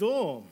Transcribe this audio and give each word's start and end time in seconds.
So. 0.00 0.46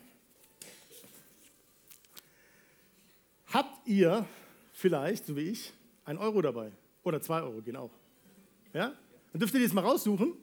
Habt 3.47 3.87
ihr 3.87 4.27
vielleicht, 4.75 5.25
so 5.25 5.37
wie 5.37 5.49
ich, 5.49 5.73
ein 6.05 6.19
Euro 6.19 6.43
dabei? 6.43 6.71
Oder 7.03 7.23
zwei 7.23 7.41
Euro 7.41 7.63
gehen 7.63 7.77
auch. 7.77 7.91
Ja? 8.75 8.93
Dann 9.33 9.41
dürft 9.41 9.55
ihr 9.55 9.61
die 9.61 9.65
jetzt 9.65 9.73
mal 9.73 9.81
raussuchen. 9.81 10.35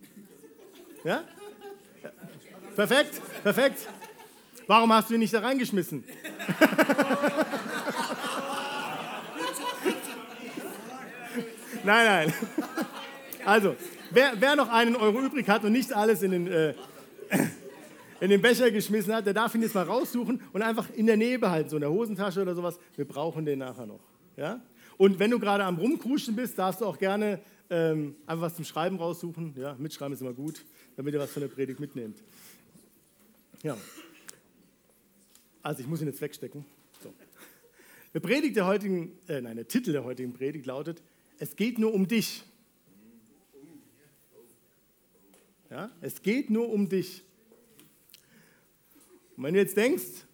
Ja? 1.04 1.23
Perfekt, 2.76 3.21
perfekt. 3.44 3.88
Warum 4.68 4.92
hast 4.94 5.10
du 5.10 5.14
ihn 5.14 5.20
nicht 5.20 5.34
da 5.34 5.40
reingeschmissen? 5.40 6.04
nein, 11.84 12.06
nein. 12.06 12.34
Also, 13.46 13.76
wer, 14.12 14.34
wer 14.40 14.56
noch 14.56 14.70
einen 14.70 14.96
Euro 14.96 15.22
übrig 15.22 15.48
hat 15.50 15.64
und 15.64 15.72
nicht 15.72 15.94
alles 15.94 16.23
in 16.23 16.32
den, 16.32 16.48
äh, 16.48 16.73
in 18.20 18.30
den 18.30 18.42
Becher 18.42 18.72
geschmissen 18.72 19.14
hat, 19.14 19.28
der 19.28 19.34
darf 19.34 19.54
ihn 19.54 19.62
jetzt 19.62 19.76
mal 19.76 19.84
raussuchen 19.84 20.42
und 20.52 20.62
einfach 20.62 20.90
in 20.95 21.06
der 21.06 21.18
Nähe 21.18 21.38
behalten, 21.38 21.70
so 21.70 21.76
in 21.78 21.82
der 21.82 21.92
Hosentasche 21.92 22.42
oder 22.42 22.56
sowas. 22.56 22.80
Wir 22.95 23.06
brauchen 23.06 23.45
den 23.45 23.59
nachher 23.59 23.86
noch. 23.86 24.00
Ja? 24.36 24.62
Und 24.98 25.20
wenn 25.20 25.30
du 25.30 25.40
gerade 25.40 25.64
am 25.64 25.78
Rumkruschen 25.78 26.36
bist, 26.36 26.58
darfst 26.58 26.82
du 26.82 26.86
auch 26.86 26.98
gerne 26.98 27.40
ähm, 27.70 28.16
einfach 28.26 28.45
was 28.45 28.56
zum 28.56 28.66
Schreiben 28.66 28.98
raussuchen. 28.98 29.54
Ja, 29.58 29.76
mitschreiben 29.78 30.14
ist 30.14 30.22
immer 30.22 30.34
gut, 30.34 30.64
damit 30.95 31.14
ihr 31.14 31.20
was 31.20 31.32
von 31.32 31.42
der 31.42 31.50
Predigt 31.50 31.80
mitnehmt. 31.80 32.18
Ja. 33.64 33.78
Also 35.66 35.82
ich 35.82 35.88
muss 35.88 36.00
ihn 36.00 36.05
jetzt 36.05 36.22
wegstecken. 36.22 36.64
So. 37.02 37.12
Der 38.14 38.20
Predigt 38.20 38.56
der 38.56 38.67
heutigen, 38.67 39.17
äh, 39.28 39.42
nein, 39.42 39.56
der 39.56 39.67
Titel 39.67 39.94
der 39.94 40.03
heutigen 40.03 40.31
Predigt 40.31 40.67
lautet: 40.67 41.02
Es 41.39 41.56
geht 41.56 41.80
nur 41.80 41.92
um 41.92 42.08
dich. 42.08 42.44
Ja, 45.72 45.89
es 46.02 46.22
geht 46.22 46.52
nur 46.52 46.70
um 46.70 46.88
dich. 46.88 47.23
Und 49.36 49.44
wenn 49.44 49.56
du 49.56 49.59
jetzt 49.59 49.76
denkst, 49.76 50.28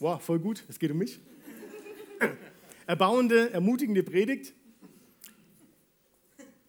wow, 0.00 0.20
voll 0.20 0.38
gut, 0.38 0.64
es 0.66 0.78
geht 0.78 0.90
um 0.90 0.96
mich. 0.96 1.20
Erbauende, 2.86 3.50
ermutigende 3.50 4.02
Predigt. 4.02 4.54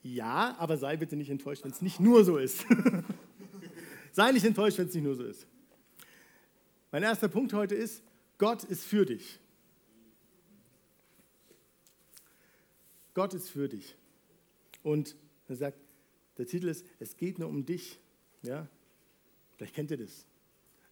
Ja, 0.03 0.53
aber 0.59 0.75
sei 0.75 0.97
bitte 0.97 1.15
nicht 1.15 1.29
enttäuscht, 1.29 1.63
wenn 1.63 1.71
es 1.71 1.81
nicht 1.81 2.01
nur 2.01 2.25
so 2.25 2.35
ist. 2.35 2.65
sei 4.11 4.33
nicht 4.33 4.45
enttäuscht, 4.45 4.77
wenn 4.79 4.87
es 4.87 4.93
nicht 4.93 5.03
nur 5.03 5.15
so 5.15 5.23
ist. 5.23 5.47
Mein 6.93 7.01
erster 7.01 7.27
Punkt 7.27 7.53
heute 7.53 7.73
ist, 7.73 8.03
Gott 8.37 8.63
ist 8.65 8.83
für 8.83 9.03
dich. 9.03 9.39
Gott 13.15 13.33
ist 13.33 13.49
für 13.49 13.67
dich. 13.67 13.95
Und 14.83 15.15
er 15.47 15.55
sagt, 15.55 15.79
der 16.37 16.45
Titel 16.45 16.67
ist, 16.67 16.85
es 16.99 17.17
geht 17.17 17.39
nur 17.39 17.49
um 17.49 17.65
dich. 17.65 17.99
Ja? 18.43 18.67
Vielleicht 19.55 19.73
kennt 19.73 19.89
ihr 19.89 19.97
das. 19.97 20.27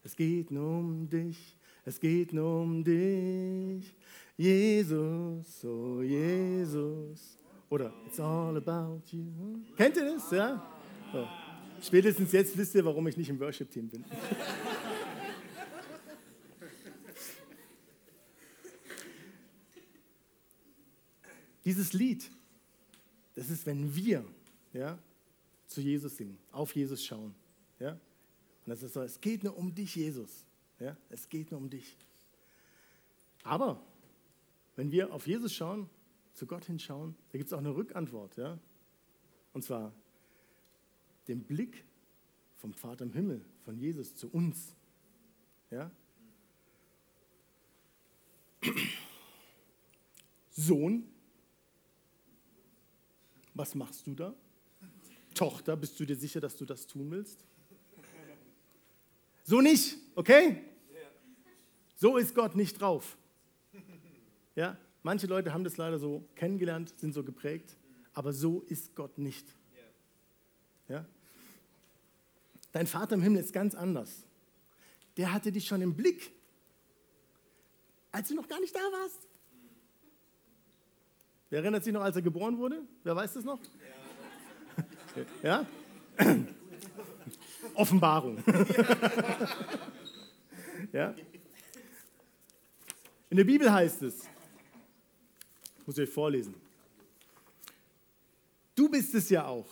Es 0.03 0.15
geht 0.15 0.49
nur 0.49 0.79
um 0.79 1.07
dich, 1.07 1.55
es 1.85 1.99
geht 1.99 2.33
nur 2.33 2.63
um 2.63 2.83
dich. 2.83 3.93
Jesus, 4.35 5.63
oh 5.63 6.01
Jesus. 6.01 7.37
Oder 7.69 7.93
It's 8.07 8.19
all 8.19 8.57
about 8.57 9.03
you. 9.11 9.59
Kennt 9.77 9.97
ihr 9.97 10.15
das? 10.15 10.31
Ja? 10.31 10.67
So. 11.13 11.27
Spätestens 11.79 12.31
jetzt 12.31 12.57
wisst 12.57 12.73
ihr, 12.73 12.83
warum 12.83 13.07
ich 13.07 13.17
nicht 13.17 13.29
im 13.29 13.39
Worship-Team 13.39 13.87
bin. 13.87 14.03
Dieses 21.65 21.93
Lied, 21.93 22.29
das 23.35 23.49
ist, 23.49 23.65
wenn 23.65 23.95
wir 23.95 24.25
ja, 24.73 24.97
zu 25.67 25.81
Jesus 25.81 26.17
singen, 26.17 26.37
auf 26.51 26.75
Jesus 26.75 27.05
schauen. 27.05 27.35
Ja? 27.79 27.91
Und 27.91 28.67
das 28.67 28.83
ist 28.83 28.93
so, 28.93 29.01
es 29.01 29.19
geht 29.21 29.43
nur 29.43 29.57
um 29.57 29.73
dich, 29.73 29.95
Jesus. 29.95 30.45
Ja? 30.79 30.97
Es 31.09 31.29
geht 31.29 31.51
nur 31.51 31.59
um 31.59 31.69
dich. 31.69 31.97
Aber 33.43 33.81
wenn 34.75 34.91
wir 34.91 35.13
auf 35.13 35.27
Jesus 35.27 35.53
schauen, 35.53 35.89
zu 36.33 36.45
Gott 36.45 36.65
hinschauen, 36.65 37.15
da 37.31 37.37
gibt 37.37 37.47
es 37.47 37.53
auch 37.53 37.59
eine 37.59 37.75
Rückantwort. 37.75 38.37
Ja? 38.37 38.57
Und 39.53 39.63
zwar 39.63 39.93
den 41.27 41.43
Blick 41.43 41.83
vom 42.57 42.73
Vater 42.73 43.05
im 43.05 43.13
Himmel, 43.13 43.45
von 43.63 43.77
Jesus 43.77 44.15
zu 44.15 44.29
uns. 44.29 44.75
Ja? 45.69 45.91
Sohn, 50.51 51.10
was 53.53 53.75
machst 53.75 54.05
du 54.07 54.15
da? 54.15 54.33
Tochter, 55.33 55.75
bist 55.75 55.99
du 55.99 56.05
dir 56.05 56.15
sicher, 56.15 56.39
dass 56.39 56.55
du 56.55 56.65
das 56.65 56.87
tun 56.87 57.09
willst? 57.11 57.45
So 59.43 59.61
nicht, 59.61 59.97
okay? 60.15 60.63
So 61.95 62.17
ist 62.17 62.33
Gott 62.35 62.55
nicht 62.55 62.79
drauf. 62.79 63.17
Ja, 64.55 64.77
manche 65.03 65.27
Leute 65.27 65.53
haben 65.53 65.63
das 65.63 65.77
leider 65.77 65.99
so 65.99 66.27
kennengelernt, 66.35 66.93
sind 66.97 67.13
so 67.13 67.23
geprägt, 67.23 67.77
aber 68.13 68.33
so 68.33 68.61
ist 68.61 68.95
Gott 68.95 69.17
nicht. 69.17 69.47
Ja? 70.87 71.05
Dein 72.71 72.87
Vater 72.87 73.15
im 73.15 73.21
Himmel 73.21 73.41
ist 73.43 73.53
ganz 73.53 73.75
anders. 73.75 74.25
Der 75.17 75.33
hatte 75.33 75.51
dich 75.51 75.65
schon 75.67 75.81
im 75.81 75.95
Blick, 75.95 76.31
als 78.11 78.29
du 78.29 78.35
noch 78.35 78.47
gar 78.47 78.59
nicht 78.59 78.75
da 78.75 78.79
warst. 78.79 79.27
Wer 81.51 81.59
erinnert 81.59 81.83
sich 81.83 81.91
noch, 81.91 82.01
als 82.01 82.15
er 82.15 82.21
geboren 82.21 82.57
wurde? 82.57 82.81
Wer 83.03 83.13
weiß 83.13 83.33
das 83.33 83.43
noch? 83.43 83.59
Ja? 85.43 85.65
ja? 86.17 86.35
Offenbarung. 87.73 88.41
ja? 90.93 91.13
In 93.29 93.35
der 93.35 93.43
Bibel 93.43 93.69
heißt 93.69 94.01
es, 94.03 94.21
muss 95.85 95.97
ich 95.97 96.07
euch 96.07 96.13
vorlesen, 96.13 96.55
du 98.73 98.87
bist 98.87 99.13
es 99.13 99.29
ja 99.29 99.45
auch, 99.45 99.67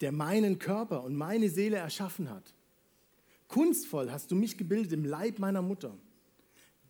der 0.00 0.12
meinen 0.12 0.60
Körper 0.60 1.02
und 1.02 1.16
meine 1.16 1.50
Seele 1.50 1.78
erschaffen 1.78 2.30
hat. 2.30 2.54
Kunstvoll 3.48 4.12
hast 4.12 4.30
du 4.30 4.36
mich 4.36 4.56
gebildet 4.56 4.92
im 4.92 5.04
Leib 5.04 5.40
meiner 5.40 5.62
Mutter. 5.62 5.96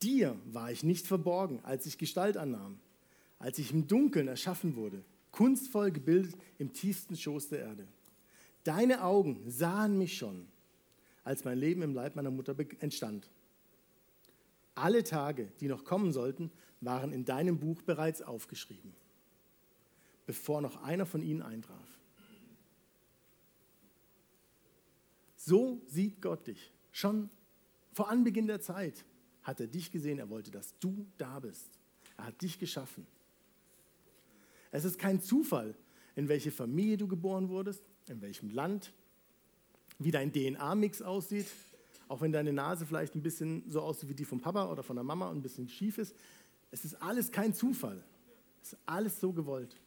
Dir 0.03 0.37
war 0.45 0.71
ich 0.71 0.83
nicht 0.83 1.07
verborgen, 1.07 1.61
als 1.63 1.87
ich 1.87 1.97
Gestalt 1.97 2.37
annahm 2.37 2.79
als 3.39 3.59
ich 3.59 3.71
im 3.71 3.87
Dunkeln 3.87 4.27
erschaffen 4.27 4.75
wurde, 4.75 5.03
kunstvoll 5.31 5.91
gebildet 5.91 6.35
im 6.57 6.73
tiefsten 6.73 7.15
Schoß 7.15 7.49
der 7.49 7.59
Erde. 7.59 7.87
Deine 8.63 9.03
Augen 9.03 9.43
sahen 9.49 9.97
mich 9.97 10.17
schon, 10.17 10.47
als 11.23 11.43
mein 11.43 11.57
Leben 11.57 11.81
im 11.81 11.93
Leib 11.93 12.15
meiner 12.15 12.31
Mutter 12.31 12.55
entstand. 12.79 13.29
Alle 14.75 15.03
Tage, 15.03 15.51
die 15.59 15.67
noch 15.67 15.83
kommen 15.83 16.11
sollten, 16.11 16.51
waren 16.81 17.11
in 17.11 17.25
deinem 17.25 17.59
Buch 17.59 17.81
bereits 17.81 18.21
aufgeschrieben, 18.21 18.93
bevor 20.25 20.61
noch 20.61 20.81
einer 20.83 21.05
von 21.05 21.21
ihnen 21.21 21.41
eintraf. 21.41 21.87
So 25.35 25.81
sieht 25.85 26.21
Gott 26.21 26.47
dich. 26.47 26.71
Schon 26.91 27.29
vor 27.93 28.09
Anbeginn 28.09 28.47
der 28.47 28.61
Zeit 28.61 29.05
hat 29.43 29.59
er 29.59 29.67
dich 29.67 29.91
gesehen, 29.91 30.17
er 30.17 30.29
wollte, 30.29 30.49
dass 30.49 30.77
du 30.79 31.05
da 31.17 31.39
bist. 31.39 31.69
Er 32.17 32.25
hat 32.25 32.41
dich 32.41 32.57
geschaffen. 32.57 33.05
Es 34.75 34.83
ist 34.83 34.99
kein 34.99 35.21
Zufall, 35.21 35.73
in 36.17 36.27
welche 36.27 36.51
Familie 36.51 36.97
du 36.97 37.07
geboren 37.07 37.47
wurdest, 37.47 37.81
in 38.09 38.21
welchem 38.21 38.49
Land, 38.49 38.91
wie 39.99 40.11
dein 40.11 40.33
DNA-Mix 40.33 41.01
aussieht, 41.01 41.47
auch 42.09 42.19
wenn 42.19 42.33
deine 42.33 42.51
Nase 42.51 42.85
vielleicht 42.85 43.15
ein 43.15 43.23
bisschen 43.23 43.63
so 43.69 43.79
aussieht 43.79 44.09
wie 44.09 44.13
die 44.13 44.25
vom 44.25 44.41
Papa 44.41 44.69
oder 44.69 44.83
von 44.83 44.97
der 44.97 45.05
Mama 45.05 45.29
und 45.29 45.37
ein 45.37 45.41
bisschen 45.41 45.69
schief 45.69 45.97
ist. 45.97 46.13
Es 46.71 46.83
ist 46.83 47.01
alles 47.01 47.31
kein 47.31 47.53
Zufall. 47.53 48.03
Es 48.61 48.73
ist 48.73 48.79
alles 48.85 49.17
so 49.21 49.31
gewollt. 49.31 49.77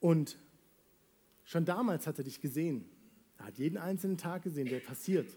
Und 0.00 0.36
schon 1.44 1.64
damals 1.64 2.06
hat 2.06 2.18
er 2.18 2.24
dich 2.24 2.42
gesehen. 2.42 2.84
Er 3.38 3.46
hat 3.46 3.56
jeden 3.56 3.78
einzelnen 3.78 4.18
Tag 4.18 4.42
gesehen, 4.42 4.68
der 4.68 4.80
passiert. 4.80 5.34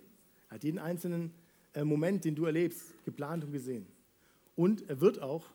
Er 0.49 0.55
hat 0.55 0.65
jeden 0.65 0.77
einzelnen 0.77 1.31
äh, 1.71 1.85
Moment, 1.85 2.25
den 2.25 2.35
du 2.35 2.43
erlebst, 2.43 3.01
geplant 3.05 3.45
und 3.45 3.53
gesehen. 3.53 3.87
Und 4.55 4.89
er 4.89 5.01
wird 5.01 5.19
auch 5.21 5.49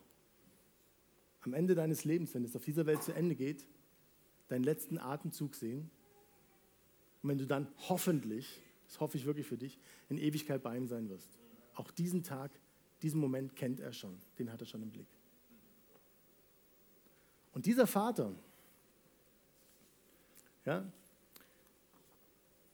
am 1.41 1.53
Ende 1.53 1.75
deines 1.75 2.03
Lebens, 2.03 2.33
wenn 2.33 2.43
es 2.43 2.55
auf 2.55 2.65
dieser 2.65 2.85
Welt 2.85 3.03
zu 3.03 3.13
Ende 3.13 3.35
geht, 3.35 3.67
deinen 4.47 4.63
letzten 4.63 4.97
Atemzug 4.97 5.55
sehen. 5.55 5.89
Und 7.21 7.29
wenn 7.29 7.37
du 7.37 7.47
dann 7.47 7.67
hoffentlich, 7.89 8.61
das 8.85 8.99
hoffe 8.99 9.17
ich 9.17 9.25
wirklich 9.25 9.47
für 9.47 9.57
dich, 9.57 9.79
in 10.09 10.17
Ewigkeit 10.17 10.61
bei 10.63 10.75
ihm 10.77 10.87
sein 10.87 11.09
wirst. 11.09 11.39
Auch 11.73 11.91
diesen 11.91 12.23
Tag, 12.23 12.51
diesen 13.01 13.19
Moment 13.19 13.55
kennt 13.55 13.79
er 13.79 13.93
schon, 13.93 14.17
den 14.39 14.51
hat 14.51 14.61
er 14.61 14.67
schon 14.67 14.81
im 14.81 14.91
Blick. 14.91 15.07
Und 17.53 17.65
dieser 17.65 17.87
Vater, 17.87 18.35
ja, 20.65 20.91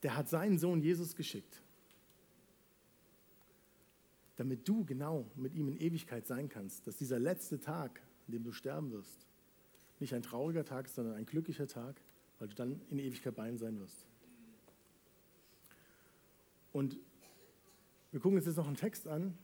der 0.04 0.18
hat 0.18 0.30
seinen 0.30 0.60
Sohn 0.60 0.82
Jesus 0.82 1.16
geschickt, 1.16 1.63
damit 4.36 4.68
du 4.68 4.84
genau 4.86 5.30
mit 5.36 5.54
ihm 5.54 5.68
in 5.68 5.78
Ewigkeit 5.78 6.26
sein 6.26 6.50
kannst, 6.50 6.88
dass 6.88 6.98
dieser 6.98 7.20
letzte 7.20 7.60
Tag, 7.60 8.02
an 8.28 8.34
dem 8.34 8.44
du 8.44 8.52
sterben 8.52 8.92
wirst, 8.92 9.28
nicht 10.00 10.14
ein 10.14 10.22
trauriger 10.22 10.66
Tag 10.66 10.86
ist, 10.86 10.96
sondern 10.96 11.16
ein 11.16 11.26
glücklicher 11.26 11.68
Tag, 11.68 12.02
weil 12.40 12.48
du 12.48 12.56
dann 12.56 12.82
in 12.90 13.00
Ewigkeit 13.00 13.36
bei 13.36 13.48
ihm 13.48 13.58
sein 13.58 13.80
wirst. 13.80 14.06
Und 16.72 16.98
wir 18.12 18.20
gucken 18.20 18.38
uns 18.38 18.46
jetzt 18.46 18.58
noch 18.58 18.68
einen 18.68 18.76
Text 18.76 19.08
an, 19.08 19.38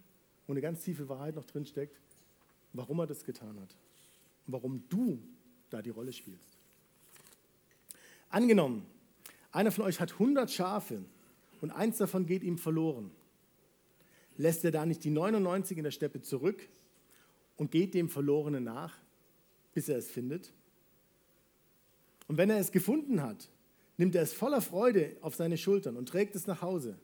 wo 0.47 0.53
eine 0.53 0.61
ganz 0.61 0.83
tiefe 0.83 1.07
Wahrheit 1.09 1.35
noch 1.35 1.45
drin 1.45 1.65
steckt, 1.65 1.99
warum 2.73 2.99
er 2.99 3.07
das 3.07 3.23
getan 3.23 3.59
hat 3.59 3.75
und 4.47 4.53
warum 4.53 4.83
du 4.89 5.19
da 5.69 5.81
die 5.81 5.91
Rolle 5.91 6.11
spielst. 6.11 6.57
Angenommen, 8.29 8.85
einer 9.51 9.71
von 9.71 9.85
euch 9.85 9.99
hat 9.99 10.13
100 10.13 10.51
Schafe 10.51 11.03
und 11.61 11.71
eins 11.71 11.97
davon 11.97 12.25
geht 12.25 12.43
ihm 12.43 12.57
verloren. 12.57 13.11
Lässt 14.39 14.63
er 14.63 14.71
da 14.71 14.85
nicht 14.85 15.03
die 15.03 15.09
99 15.09 15.77
in 15.77 15.83
der 15.83 15.91
Steppe 15.91 16.21
zurück 16.21 16.65
und 17.57 17.71
geht 17.71 17.93
dem 17.93 18.07
Verlorenen 18.07 18.63
nach, 18.63 18.97
bis 19.73 19.89
er 19.89 19.97
es 19.97 20.09
findet? 20.09 20.53
Und 22.29 22.37
wenn 22.37 22.49
er 22.49 22.57
es 22.57 22.71
gefunden 22.71 23.21
hat, 23.21 23.49
nimmt 23.97 24.15
er 24.15 24.21
es 24.21 24.31
voller 24.33 24.61
Freude 24.61 25.17
auf 25.19 25.35
seine 25.35 25.57
Schultern 25.57 25.97
und 25.97 26.07
trägt 26.07 26.37
es 26.37 26.47
nach 26.47 26.61
Hause. 26.61 26.97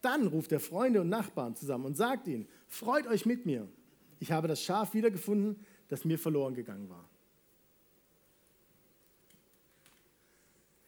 Dann 0.00 0.26
ruft 0.26 0.52
er 0.52 0.60
Freunde 0.60 1.02
und 1.02 1.10
Nachbarn 1.10 1.54
zusammen 1.54 1.84
und 1.84 1.98
sagt 1.98 2.26
ihnen, 2.26 2.48
freut 2.66 3.06
euch 3.06 3.26
mit 3.26 3.44
mir. 3.44 3.68
Ich 4.18 4.32
habe 4.32 4.48
das 4.48 4.62
Schaf 4.64 4.94
wiedergefunden, 4.94 5.56
das 5.88 6.06
mir 6.06 6.18
verloren 6.18 6.54
gegangen 6.54 6.88
war. 6.88 7.06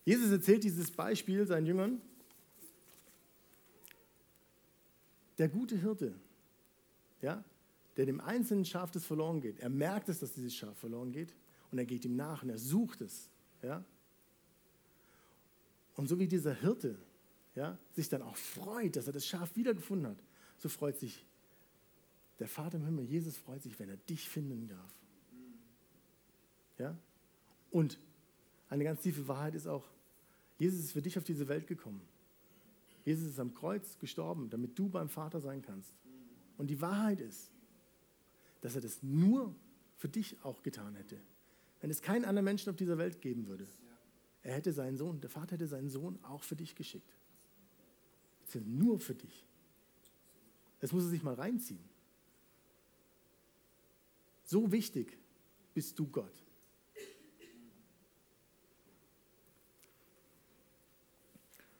Jesus 0.07 0.33
erzählt 0.33 0.65
dieses 0.65 0.91
Beispiel 0.91 1.47
seinen 1.47 1.67
Jüngern. 1.67 2.01
Der 5.39 5.49
gute 5.49 5.77
Hirte, 5.77 6.15
ja, 7.21 7.45
der 7.97 8.07
dem 8.07 8.21
einzelnen 8.21 8.65
Schaf, 8.65 8.91
das 8.91 9.05
verloren 9.05 9.41
geht, 9.41 9.61
er 9.61 9.71
merkt 9.71 10.09
es, 10.09 10.21
dass 10.21 10.33
dieses 10.33 10.55
Schaf 10.55 10.77
verloren 10.79 11.13
geht 11.13 11.35
und 11.71 11.79
er 11.79 11.85
geht 11.85 12.05
ihm 12.05 12.17
nach 12.17 12.43
und 12.43 12.51
er 12.51 12.59
sucht 12.59 13.01
es. 13.01 13.29
Ja. 13.63 13.85
Und 15.95 16.09
so 16.09 16.19
wie 16.19 16.27
dieser 16.27 16.55
Hirte 16.55 16.99
ja, 17.55 17.79
sich 17.95 18.09
dann 18.09 18.23
auch 18.23 18.37
freut, 18.37 18.97
dass 18.97 19.07
er 19.07 19.13
das 19.13 19.27
Schaf 19.27 19.55
wiedergefunden 19.57 20.09
hat, 20.09 20.23
so 20.59 20.69
freut 20.69 20.99
sich 20.99 21.25
der 22.39 22.49
Vater 22.49 22.79
im 22.79 22.85
Himmel, 22.85 23.05
Jesus 23.05 23.37
freut 23.37 23.63
sich, 23.63 23.79
wenn 23.79 23.89
er 23.89 23.97
dich 23.97 24.29
finden 24.29 24.69
darf. 24.69 24.95
Ja? 26.79 26.97
Und 27.71 27.99
eine 28.69 28.85
ganz 28.85 29.03
tiefe 29.03 29.29
Wahrheit 29.29 29.55
ist 29.55 29.67
auch, 29.67 29.85
Jesus 30.59 30.81
ist 30.81 30.93
für 30.93 31.03
dich 31.03 31.19
auf 31.19 31.25
diese 31.25 31.47
Welt 31.49 31.67
gekommen. 31.67 32.01
Jesus 33.05 33.29
ist 33.29 33.41
am 33.41 33.55
Kreuz 33.55 33.99
gestorben, 33.99 34.49
damit 34.51 34.79
du 34.79 34.89
beim 34.89 35.09
Vater 35.09 35.41
sein 35.41 35.63
kannst. 35.63 35.93
Und 36.57 36.69
die 36.69 36.81
Wahrheit 36.81 37.21
ist, 37.21 37.51
dass 38.61 38.75
er 38.75 38.81
das 38.81 39.03
nur 39.03 39.55
für 39.97 40.09
dich 40.09 40.43
auch 40.45 40.63
getan 40.63 40.95
hätte. 40.95 41.21
Wenn 41.81 41.91
es 41.91 42.01
keinen 42.01 42.25
anderen 42.25 42.45
Menschen 42.45 42.71
auf 42.71 42.77
dieser 42.77 42.99
Welt 42.99 43.21
geben 43.21 43.47
würde. 43.49 43.67
Er 44.43 44.55
hätte 44.55 44.73
seinen 44.73 44.97
Sohn, 44.97 45.21
der 45.21 45.31
Vater 45.31 45.53
hätte 45.53 45.67
seinen 45.67 45.89
Sohn 45.89 46.19
auch 46.23 46.43
für 46.43 46.57
dich 46.57 46.75
geschickt. 46.75 47.17
Nur 48.67 48.99
für 48.99 49.15
dich. 49.15 49.47
Das 50.81 50.93
muss 50.93 51.05
er 51.05 51.09
sich 51.09 51.23
mal 51.23 51.35
reinziehen. 51.35 51.83
So 54.45 54.71
wichtig 54.71 55.17
bist 55.73 55.99
du 55.99 56.07
Gott. 56.07 56.45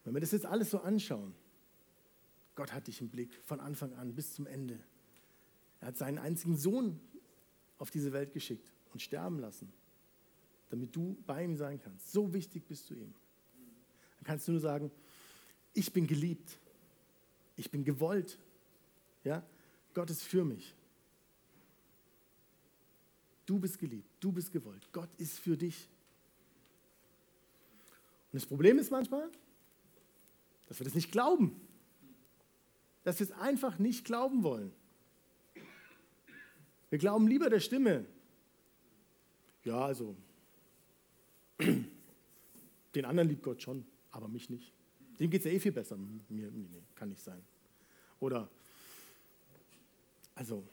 Wenn 0.05 0.15
wir 0.15 0.21
das 0.21 0.33
jetzt 0.33 0.47
alles 0.47 0.71
so 0.71 0.81
anschauen, 0.81 1.35
Gott 2.55 2.73
hat 2.73 2.87
dich 2.87 3.01
im 3.01 3.09
Blick 3.09 3.41
von 3.45 3.61
Anfang 3.61 3.95
an 3.95 4.15
bis 4.15 4.35
zum 4.35 4.47
Ende. 4.47 4.79
Er 5.81 5.89
hat 5.89 5.97
seinen 5.97 6.19
einzigen 6.19 6.57
Sohn 6.57 7.01
auf 7.79 7.91
diese 7.91 8.13
Welt 8.13 8.33
geschickt 8.33 8.73
und 8.93 9.01
sterben 9.01 9.39
lassen, 9.39 9.73
damit 10.71 10.95
du 10.95 11.17
bei 11.27 11.45
ihm 11.45 11.57
sein 11.57 11.81
kannst. 11.81 12.13
So 12.13 12.33
wichtig 12.33 12.67
bist 12.67 12.91
du 12.91 12.95
ihm. 12.95 13.15
Dann 14.17 14.25
kannst 14.25 14.47
du 14.47 14.53
nur 14.53 14.61
sagen, 14.61 14.91
ich 15.73 15.93
bin 15.93 16.07
geliebt, 16.07 16.59
ich 17.57 17.71
bin 17.71 17.85
gewollt. 17.85 18.39
Ja? 19.25 19.45
Gott 19.95 20.11
ist 20.11 20.23
für 20.23 20.45
mich. 20.45 20.75
Du 23.47 23.59
bist 23.59 23.79
geliebt, 23.79 24.09
du 24.21 24.31
bist 24.31 24.53
gewollt. 24.53 24.89
Gott 24.93 25.11
ist 25.19 25.39
für 25.39 25.57
dich. 25.57 25.89
Und 28.33 28.41
das 28.41 28.47
Problem 28.47 28.79
ist 28.79 28.91
manchmal, 28.91 29.29
dass 30.73 30.81
wir 30.81 30.85
das 30.85 30.95
nicht 30.95 31.13
glauben. 31.13 31.61
Dass 33.05 33.21
wir 33.21 33.27
es 33.27 33.33
einfach 33.33 33.79
nicht 33.79 34.07
glauben 34.07 34.43
wollen. 34.43 34.73
Wir 36.89 36.99
glauben 36.99 37.29
lieber 37.29 37.51
der 37.51 37.61
Stimme. 37.61 38.07
Ja, 39.65 39.85
also, 39.85 40.17
den 41.59 43.05
anderen 43.05 43.29
liebt 43.29 43.43
Gott 43.43 43.61
schon, 43.61 43.85
aber 44.13 44.29
mich 44.29 44.49
nicht. 44.49 44.73
Dem 45.21 45.31
geht 45.31 45.41
es 45.41 45.45
ja 45.45 45.51
eh 45.51 45.61
viel 45.61 45.73
besser. 45.73 45.99
Mir, 46.31 46.51
nee, 46.51 46.83
kann 46.95 47.11
nicht 47.11 47.21
sein. 47.21 47.45
Oder, 48.19 48.49
also, 50.35 50.67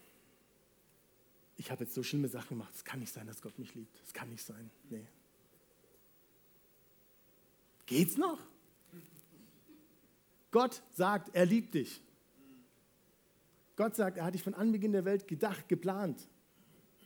ich 1.58 1.72
habe 1.72 1.84
jetzt 1.84 1.94
so 1.94 2.04
schlimme 2.04 2.30
Sachen 2.30 2.58
gemacht, 2.58 2.74
es 2.74 2.86
kann 2.86 3.02
nicht 3.02 3.12
sein, 3.12 3.28
dass 3.28 3.42
Gott 3.42 3.60
mich 3.60 3.76
liebt. 3.76 4.00
Es 4.06 4.14
kann 4.14 4.30
nicht 4.30 4.46
sein. 4.46 4.72
Nee. 4.90 5.06
Geht's 7.86 8.16
noch? 8.16 8.40
Gott 10.52 10.82
sagt, 10.92 11.36
er 11.36 11.46
liebt 11.46 11.74
dich. 11.74 12.02
Gott 13.76 13.96
sagt, 13.96 14.18
er 14.18 14.26
hat 14.26 14.34
dich 14.34 14.44
von 14.44 14.54
Anbeginn 14.54 14.92
der 14.92 15.06
Welt 15.06 15.28
gedacht, 15.28 15.70
geplant. 15.70 16.28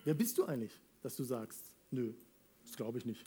Wer 0.06 0.14
bist 0.14 0.38
du 0.38 0.46
eigentlich, 0.46 0.82
dass 1.02 1.16
du 1.16 1.24
sagst, 1.24 1.64
nö, 1.92 2.14
das 2.64 2.76
glaube 2.76 2.98
ich 2.98 3.06
nicht. 3.06 3.24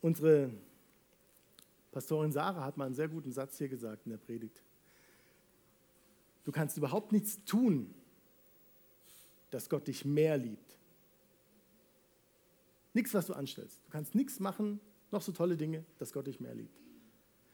Unsere 0.00 0.50
Pastorin 1.90 2.32
Sarah 2.32 2.64
hat 2.64 2.76
mal 2.76 2.86
einen 2.86 2.94
sehr 2.94 3.08
guten 3.08 3.32
Satz 3.32 3.58
hier 3.58 3.68
gesagt 3.68 4.06
in 4.06 4.10
der 4.10 4.18
Predigt. 4.18 4.62
Du 6.44 6.52
kannst 6.52 6.76
überhaupt 6.76 7.12
nichts 7.12 7.44
tun, 7.44 7.94
dass 9.50 9.68
Gott 9.68 9.86
dich 9.86 10.04
mehr 10.04 10.36
liebt. 10.36 10.78
Nichts, 12.94 13.14
was 13.14 13.26
du 13.26 13.34
anstellst. 13.34 13.84
Du 13.86 13.90
kannst 13.90 14.14
nichts 14.14 14.40
machen, 14.40 14.80
noch 15.10 15.22
so 15.22 15.32
tolle 15.32 15.56
Dinge, 15.56 15.84
dass 15.98 16.12
Gott 16.12 16.26
dich 16.26 16.40
mehr 16.40 16.54
liebt. 16.54 16.78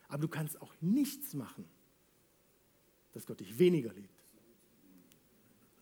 Aber 0.09 0.23
du 0.23 0.29
kannst 0.29 0.61
auch 0.61 0.75
nichts 0.81 1.35
machen, 1.35 1.65
dass 3.13 3.27
Gott 3.27 3.41
dich 3.41 3.59
weniger 3.59 3.93
liebt. 3.93 4.25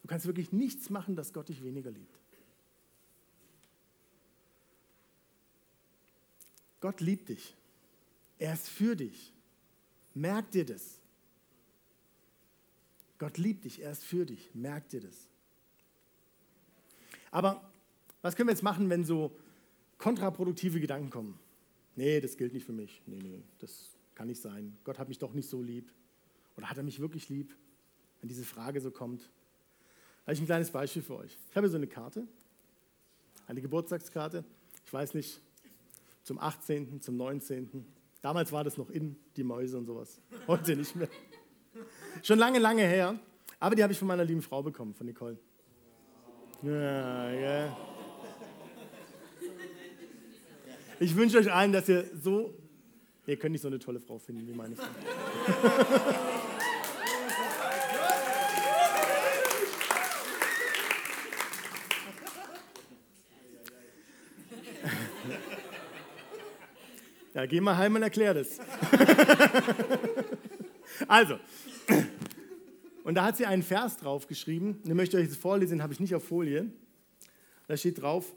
Du 0.02 0.08
kannst 0.08 0.26
wirklich 0.26 0.52
nichts 0.52 0.90
machen, 0.90 1.16
dass 1.16 1.32
Gott 1.32 1.48
dich 1.48 1.62
weniger 1.62 1.90
liebt. 1.90 2.18
Gott 6.80 7.00
liebt 7.00 7.28
dich. 7.28 7.56
Er 8.38 8.54
ist 8.54 8.68
für 8.68 8.96
dich. 8.96 9.32
Merk 10.14 10.50
dir 10.50 10.66
das. 10.66 10.98
Gott 13.18 13.38
liebt 13.38 13.64
dich, 13.64 13.80
er 13.80 13.92
ist 13.92 14.02
für 14.02 14.26
dich. 14.26 14.52
Merk 14.52 14.88
dir 14.88 15.00
das. 15.00 15.28
Aber 17.30 17.72
was 18.20 18.34
können 18.34 18.48
wir 18.48 18.52
jetzt 18.52 18.64
machen, 18.64 18.90
wenn 18.90 19.04
so 19.04 19.38
kontraproduktive 19.96 20.80
Gedanken 20.80 21.10
kommen? 21.10 21.38
Nee, 21.96 22.20
das 22.20 22.36
gilt 22.36 22.52
nicht 22.52 22.64
für 22.64 22.72
mich. 22.72 23.02
Nee, 23.06 23.20
nee, 23.22 23.42
das 23.58 23.90
kann 24.14 24.28
nicht 24.28 24.40
sein. 24.40 24.76
Gott 24.84 24.98
hat 24.98 25.08
mich 25.08 25.18
doch 25.18 25.34
nicht 25.34 25.48
so 25.48 25.62
lieb. 25.62 25.92
Oder 26.56 26.70
hat 26.70 26.76
er 26.76 26.82
mich 26.82 27.00
wirklich 27.00 27.28
lieb? 27.28 27.54
Wenn 28.20 28.28
diese 28.28 28.44
Frage 28.44 28.80
so 28.80 28.90
kommt. 28.90 29.30
habe 30.22 30.34
ich 30.34 30.40
ein 30.40 30.46
kleines 30.46 30.70
Beispiel 30.70 31.02
für 31.02 31.16
euch. 31.16 31.36
Ich 31.50 31.56
habe 31.56 31.66
hier 31.66 31.70
so 31.70 31.76
eine 31.76 31.86
Karte, 31.86 32.26
eine 33.46 33.60
Geburtstagskarte. 33.60 34.44
Ich 34.84 34.92
weiß 34.92 35.14
nicht, 35.14 35.40
zum 36.22 36.38
18., 36.38 37.00
zum 37.00 37.16
19. 37.16 37.84
Damals 38.20 38.52
war 38.52 38.62
das 38.62 38.76
noch 38.76 38.90
in, 38.90 39.16
die 39.36 39.42
Mäuse 39.42 39.76
und 39.76 39.86
sowas. 39.86 40.20
Heute 40.46 40.76
nicht 40.76 40.94
mehr. 40.94 41.08
Schon 42.22 42.38
lange, 42.38 42.58
lange 42.58 42.82
her. 42.82 43.18
Aber 43.58 43.74
die 43.74 43.82
habe 43.82 43.92
ich 43.92 43.98
von 43.98 44.08
meiner 44.08 44.24
lieben 44.24 44.42
Frau 44.42 44.62
bekommen, 44.62 44.94
von 44.94 45.06
Nicole. 45.06 45.38
Ja, 46.62 47.30
ja. 47.32 47.91
Ich 51.02 51.16
wünsche 51.16 51.36
euch 51.36 51.52
allen, 51.52 51.72
dass 51.72 51.88
ihr 51.88 52.08
so, 52.14 52.56
ihr 53.26 53.36
könnt 53.36 53.50
nicht 53.50 53.62
so 53.62 53.66
eine 53.66 53.80
tolle 53.80 53.98
Frau 53.98 54.18
finden 54.18 54.46
wie 54.46 54.52
meine 54.52 54.76
Frau. 54.76 54.86
Ja, 67.34 67.46
geh 67.46 67.62
mal 67.62 67.78
heim 67.78 67.94
und 67.94 68.02
erklär 68.02 68.34
das. 68.34 68.58
also, 71.08 71.38
und 73.04 73.14
da 73.14 73.24
hat 73.24 73.38
sie 73.38 73.46
einen 73.46 73.62
Vers 73.62 73.96
drauf 73.96 74.26
geschrieben, 74.26 74.82
den 74.84 74.96
möchte 74.96 75.16
ich 75.16 75.24
euch 75.24 75.30
jetzt 75.30 75.40
vorlesen, 75.40 75.82
habe 75.82 75.94
ich 75.94 75.98
nicht 75.98 76.14
auf 76.14 76.24
Folie. 76.24 76.70
Da 77.68 77.76
steht 77.78 78.02
drauf, 78.02 78.34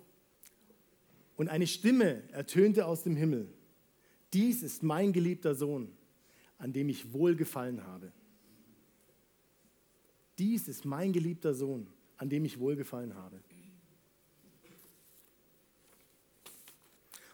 Und 1.36 1.50
eine 1.50 1.68
Stimme 1.68 2.24
ertönte 2.32 2.86
aus 2.86 3.04
dem 3.04 3.15
Himmel. 3.15 3.54
Dies 4.34 4.63
ist 4.63 4.84
mein 4.84 5.13
geliebter 5.13 5.56
Sohn, 5.56 5.92
an 6.58 6.74
dem 6.74 6.89
ich 6.89 7.13
wohlgefallen 7.13 7.84
habe. 7.86 8.12
Dies 10.38 10.68
ist 10.68 10.86
mein 10.86 11.13
geliebter 11.13 11.54
Sohn, 11.54 11.88
an 12.18 12.30
dem 12.30 12.46
ich 12.46 12.60
wohlgefallen 12.60 13.15
habe. 13.15 13.42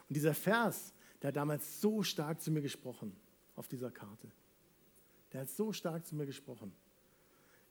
Und 0.08 0.15
dieser 0.15 0.34
Vers, 0.34 0.93
der 1.22 1.29
hat 1.29 1.36
damals 1.36 1.79
so 1.79 2.03
stark 2.03 2.41
zu 2.41 2.51
mir 2.51 2.62
gesprochen 2.62 3.15
auf 3.55 3.67
dieser 3.67 3.91
Karte. 3.91 4.31
Der 5.31 5.41
hat 5.41 5.50
so 5.50 5.72
stark 5.72 6.05
zu 6.05 6.15
mir 6.15 6.25
gesprochen. 6.25 6.74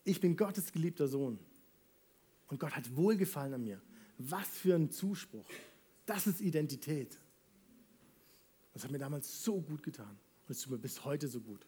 Ich 0.05 0.21
bin 0.21 0.37
Gottes 0.37 0.73
geliebter 0.73 1.07
Sohn. 1.07 1.39
Und 2.49 2.59
Gott 2.59 2.75
hat 2.75 2.97
Wohlgefallen 2.97 3.55
an 3.55 3.63
mir. 3.63 3.81
Was 4.19 4.49
für 4.49 4.75
ein 4.75 4.91
Zuspruch. 4.91 5.45
Das 6.11 6.27
ist 6.27 6.41
Identität. 6.41 7.17
Das 8.73 8.83
hat 8.83 8.91
mir 8.91 8.99
damals 8.99 9.45
so 9.45 9.61
gut 9.61 9.81
getan. 9.81 10.11
Und 10.11 10.51
es 10.51 10.61
tut 10.61 10.73
mir 10.73 10.79
bis 10.79 11.05
heute 11.05 11.29
so 11.29 11.41
gut. 11.41 11.65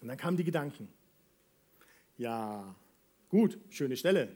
Und 0.00 0.08
dann 0.08 0.16
kamen 0.16 0.38
die 0.38 0.44
Gedanken. 0.44 0.88
Ja, 2.16 2.74
gut, 3.28 3.58
schöne 3.68 3.94
Stelle. 3.94 4.34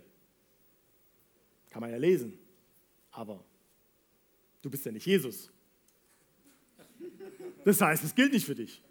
Kann 1.71 1.81
man 1.81 1.90
ja 1.90 1.97
lesen. 1.97 2.38
Aber 3.11 3.43
du 4.61 4.69
bist 4.69 4.85
ja 4.85 4.93
nicht 4.93 5.07
Jesus. 5.07 5.50
Das 7.64 7.81
heißt, 7.81 8.05
es 8.05 8.14
gilt 8.14 8.35
nicht 8.35 8.45
für 8.45 8.55
dich. 8.55 8.83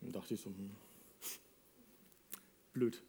Dann 0.00 0.12
dachte 0.12 0.34
ich 0.34 0.40
so, 0.40 0.50
hm, 0.50 0.76
blöd. 2.72 3.02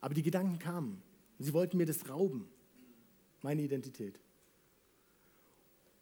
Aber 0.00 0.14
die 0.14 0.22
Gedanken 0.22 0.58
kamen. 0.58 1.02
Sie 1.38 1.52
wollten 1.52 1.76
mir 1.76 1.86
das 1.86 2.08
rauben, 2.08 2.48
meine 3.42 3.62
Identität. 3.62 4.18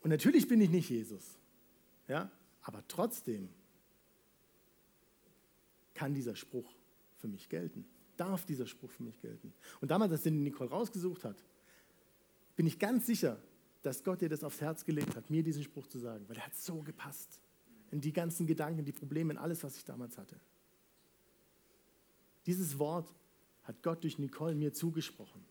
Und 0.01 0.11
natürlich 0.11 0.49
bin 0.49 0.61
ich 0.61 0.71
nicht 0.71 0.89
Jesus. 0.89 1.37
Ja? 2.09 2.31
Aber 2.63 2.83
trotzdem 2.89 3.49
kann 5.95 6.15
dieser 6.15 6.37
Spruch 6.37 6.73
für 7.19 7.29
mich 7.29 7.49
gelten. 7.49 7.85
Darf 8.17 8.45
dieser 8.45 8.67
Spruch 8.67 8.91
für 8.91 9.03
mich 9.03 9.21
gelten. 9.21 9.53
Und 9.81 9.91
damals, 9.91 10.13
als 10.13 10.23
den 10.23 10.43
Nicole 10.43 10.71
rausgesucht 10.71 11.25
hat, 11.25 11.43
bin 12.55 12.67
ich 12.67 12.79
ganz 12.79 13.07
sicher, 13.07 13.39
dass 13.83 14.03
Gott 14.03 14.21
dir 14.21 14.29
das 14.29 14.43
aufs 14.43 14.61
Herz 14.61 14.85
gelegt 14.85 15.15
hat, 15.15 15.31
mir 15.31 15.43
diesen 15.43 15.63
Spruch 15.63 15.87
zu 15.87 15.99
sagen, 15.99 16.29
weil 16.29 16.37
er 16.37 16.47
hat 16.47 16.57
so 16.57 16.83
gepasst. 16.83 17.41
In 17.91 18.01
die 18.01 18.13
ganzen 18.13 18.47
Gedanken, 18.47 18.85
die 18.85 18.93
Probleme, 18.93 19.33
in 19.33 19.39
alles, 19.39 19.63
was 19.63 19.77
ich 19.77 19.85
damals 19.85 20.19
hatte. 20.19 20.41
Dieses 22.47 22.79
Wort 22.79 23.13
hat 23.67 23.83
Gott 23.83 24.03
durch 24.05 24.19
Nicole 24.19 24.55
mir 24.55 24.73
zugesprochen. 24.73 25.45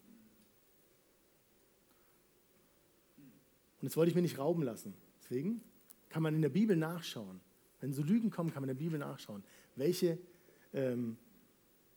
Und 3.82 3.90
das 3.90 3.98
wollte 3.98 4.10
ich 4.10 4.16
mir 4.16 4.22
nicht 4.22 4.40
rauben 4.40 4.64
lassen. 4.64 4.94
Deswegen 5.22 5.62
kann 6.10 6.24
man 6.24 6.34
in 6.34 6.42
der 6.42 6.50
Bibel 6.50 6.76
nachschauen. 6.76 7.42
Wenn 7.82 7.94
so 7.94 8.02
Lügen 8.02 8.32
kommen, 8.32 8.52
kann 8.52 8.62
man 8.62 8.70
in 8.70 8.78
der 8.78 8.84
Bibel 8.84 8.98
nachschauen, 8.98 9.44
welche 9.76 10.18
ähm, 10.74 11.18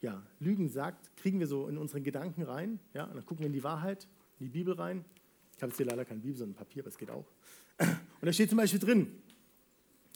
ja, 0.01 0.27
Lügen 0.41 0.69
sagt, 0.69 1.17
kriegen 1.17 1.39
wir 1.41 1.47
so 1.47 1.69
in 1.69 1.79
unseren 1.79 2.03
Gedanken 2.03 2.43
rein. 2.43 2.81
Ja, 2.95 3.05
und 3.05 3.15
dann 3.15 3.25
gucken 3.25 3.41
wir 3.41 3.47
in 3.47 3.53
die 3.53 3.65
Wahrheit, 3.65 4.09
in 4.39 4.47
die 4.47 4.53
Bibel 4.53 4.75
rein. 4.75 5.05
Ich 5.57 5.63
habe 5.63 5.71
jetzt 5.71 5.77
hier 5.77 5.87
leider 5.87 6.05
kein 6.05 6.21
Bibel, 6.21 6.37
sondern 6.37 6.57
Papier, 6.57 6.83
aber 6.83 6.89
es 6.89 6.99
geht 6.99 7.11
auch. 7.11 7.27
Und 7.79 8.27
da 8.27 8.33
steht 8.33 8.49
zum 8.49 8.59
Beispiel 8.59 8.81
drin, 8.81 9.23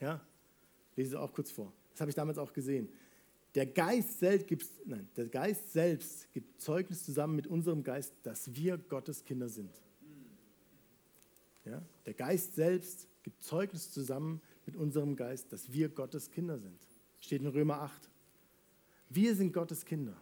ja, 0.00 0.20
lese 0.96 1.10
es 1.10 1.14
auch 1.14 1.32
kurz 1.32 1.52
vor. 1.52 1.72
Das 1.92 2.00
habe 2.00 2.10
ich 2.10 2.14
damals 2.14 2.38
auch 2.38 2.52
gesehen. 2.52 2.88
Der 3.54 3.66
Geist, 3.66 4.18
selbst 4.18 4.46
gibt, 4.46 4.66
nein, 4.86 5.08
der 5.14 5.28
Geist 5.28 5.72
selbst 5.72 6.32
gibt 6.32 6.60
Zeugnis 6.60 7.04
zusammen 7.04 7.36
mit 7.36 7.46
unserem 7.46 7.82
Geist, 7.82 8.14
dass 8.22 8.54
wir 8.54 8.78
Gottes 8.78 9.24
Kinder 9.24 9.48
sind. 9.48 9.70
Ja? 11.64 11.82
Der 12.06 12.14
Geist 12.14 12.54
selbst 12.54 13.08
gibt 13.22 13.42
Zeugnis 13.42 13.90
zusammen 13.90 14.40
mit 14.64 14.76
unserem 14.76 15.16
Geist, 15.16 15.52
dass 15.52 15.70
wir 15.72 15.88
Gottes 15.88 16.30
Kinder 16.30 16.58
sind. 16.58 16.78
Steht 17.20 17.42
in 17.42 17.46
Römer 17.46 17.82
8. 17.82 18.08
Wir 19.10 19.34
sind 19.34 19.52
Gottes 19.52 19.84
Kinder. 19.84 20.16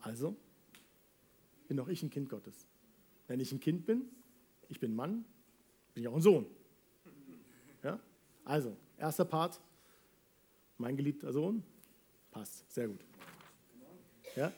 Also 0.00 0.36
bin 1.68 1.80
auch 1.80 1.88
ich 1.88 2.02
ein 2.02 2.10
Kind 2.10 2.28
Gottes. 2.28 2.66
Wenn 3.26 3.40
ich 3.40 3.50
ein 3.52 3.60
Kind 3.60 3.86
bin, 3.86 4.04
ich 4.68 4.78
bin 4.78 4.94
Mann, 4.94 5.24
bin 5.94 6.02
ich 6.02 6.08
auch 6.08 6.14
ein 6.16 6.20
Sohn. 6.20 6.46
Ja? 7.82 7.98
Also, 8.44 8.76
erster 8.98 9.24
Part, 9.24 9.60
mein 10.76 10.96
geliebter 10.96 11.32
Sohn, 11.32 11.62
Passt, 12.32 12.68
sehr 12.72 12.88
gut. 12.88 13.04
Ja? 14.34 14.52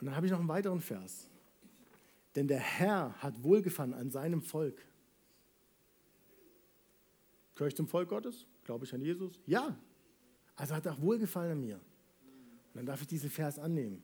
Und 0.00 0.06
dann 0.06 0.14
habe 0.14 0.26
ich 0.26 0.32
noch 0.32 0.40
einen 0.40 0.48
weiteren 0.48 0.80
Vers. 0.80 1.30
Denn 2.34 2.48
der 2.48 2.58
Herr 2.58 3.14
hat 3.22 3.42
Wohlgefallen 3.42 3.94
an 3.94 4.10
seinem 4.10 4.42
Volk. 4.42 4.84
Gehöre 7.54 7.68
ich 7.68 7.76
zum 7.76 7.88
Volk 7.88 8.10
Gottes? 8.10 8.46
Glaube 8.64 8.84
ich 8.84 8.92
an 8.92 9.00
Jesus? 9.00 9.40
Ja. 9.46 9.78
Also 10.56 10.74
hat 10.74 10.84
er 10.84 10.92
auch 10.92 11.00
Wohlgefallen 11.00 11.52
an 11.52 11.60
mir. 11.60 11.76
Und 11.76 12.74
dann 12.74 12.86
darf 12.86 13.00
ich 13.00 13.06
diesen 13.06 13.30
Vers 13.30 13.58
annehmen. 13.58 14.02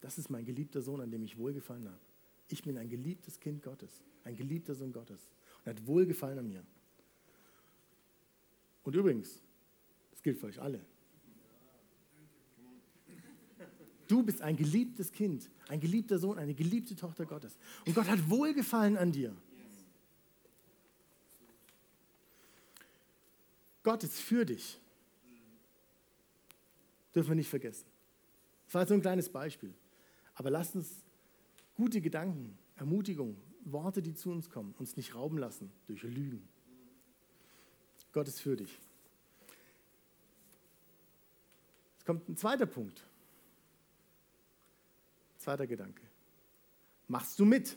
Das 0.00 0.18
ist 0.18 0.30
mein 0.30 0.44
geliebter 0.44 0.80
Sohn, 0.80 1.00
an 1.00 1.10
dem 1.10 1.22
ich 1.22 1.36
Wohlgefallen 1.36 1.86
habe. 1.86 2.00
Ich 2.48 2.62
bin 2.62 2.76
ein 2.78 2.88
geliebtes 2.88 3.38
Kind 3.38 3.62
Gottes, 3.62 4.02
ein 4.24 4.34
geliebter 4.34 4.74
Sohn 4.74 4.92
Gottes. 4.92 5.20
Und 5.58 5.66
er 5.66 5.74
hat 5.74 5.86
Wohlgefallen 5.86 6.38
an 6.38 6.48
mir. 6.48 6.64
Und 8.82 8.96
übrigens, 8.96 9.42
das 10.20 10.22
gilt 10.22 10.38
für 10.38 10.46
euch 10.48 10.60
alle. 10.60 10.80
Du 14.06 14.22
bist 14.22 14.42
ein 14.42 14.56
geliebtes 14.56 15.12
Kind, 15.12 15.48
ein 15.68 15.80
geliebter 15.80 16.18
Sohn, 16.18 16.38
eine 16.38 16.52
geliebte 16.52 16.94
Tochter 16.94 17.24
Gottes. 17.24 17.56
Und 17.86 17.94
Gott 17.94 18.06
hat 18.06 18.28
Wohlgefallen 18.28 18.98
an 18.98 19.12
dir. 19.12 19.34
Gott 23.82 24.04
ist 24.04 24.20
für 24.20 24.44
dich. 24.44 24.78
Dürfen 27.14 27.30
wir 27.30 27.36
nicht 27.36 27.48
vergessen. 27.48 27.86
Das 28.66 28.74
war 28.74 28.86
so 28.86 28.94
ein 28.94 29.00
kleines 29.00 29.28
Beispiel. 29.30 29.72
Aber 30.34 30.50
lasst 30.50 30.74
uns 30.74 31.02
gute 31.74 32.00
Gedanken, 32.00 32.58
Ermutigung, 32.76 33.36
Worte, 33.64 34.02
die 34.02 34.14
zu 34.14 34.30
uns 34.30 34.50
kommen, 34.50 34.74
uns 34.78 34.96
nicht 34.96 35.14
rauben 35.14 35.38
lassen 35.38 35.72
durch 35.86 36.02
Lügen. 36.02 36.46
Gott 38.12 38.28
ist 38.28 38.40
für 38.40 38.56
dich. 38.56 38.78
Jetzt 42.00 42.06
kommt 42.06 42.26
ein 42.30 42.36
zweiter 42.38 42.64
Punkt. 42.64 43.04
Zweiter 45.36 45.66
Gedanke. 45.66 46.00
Machst 47.08 47.38
du 47.38 47.44
mit? 47.44 47.76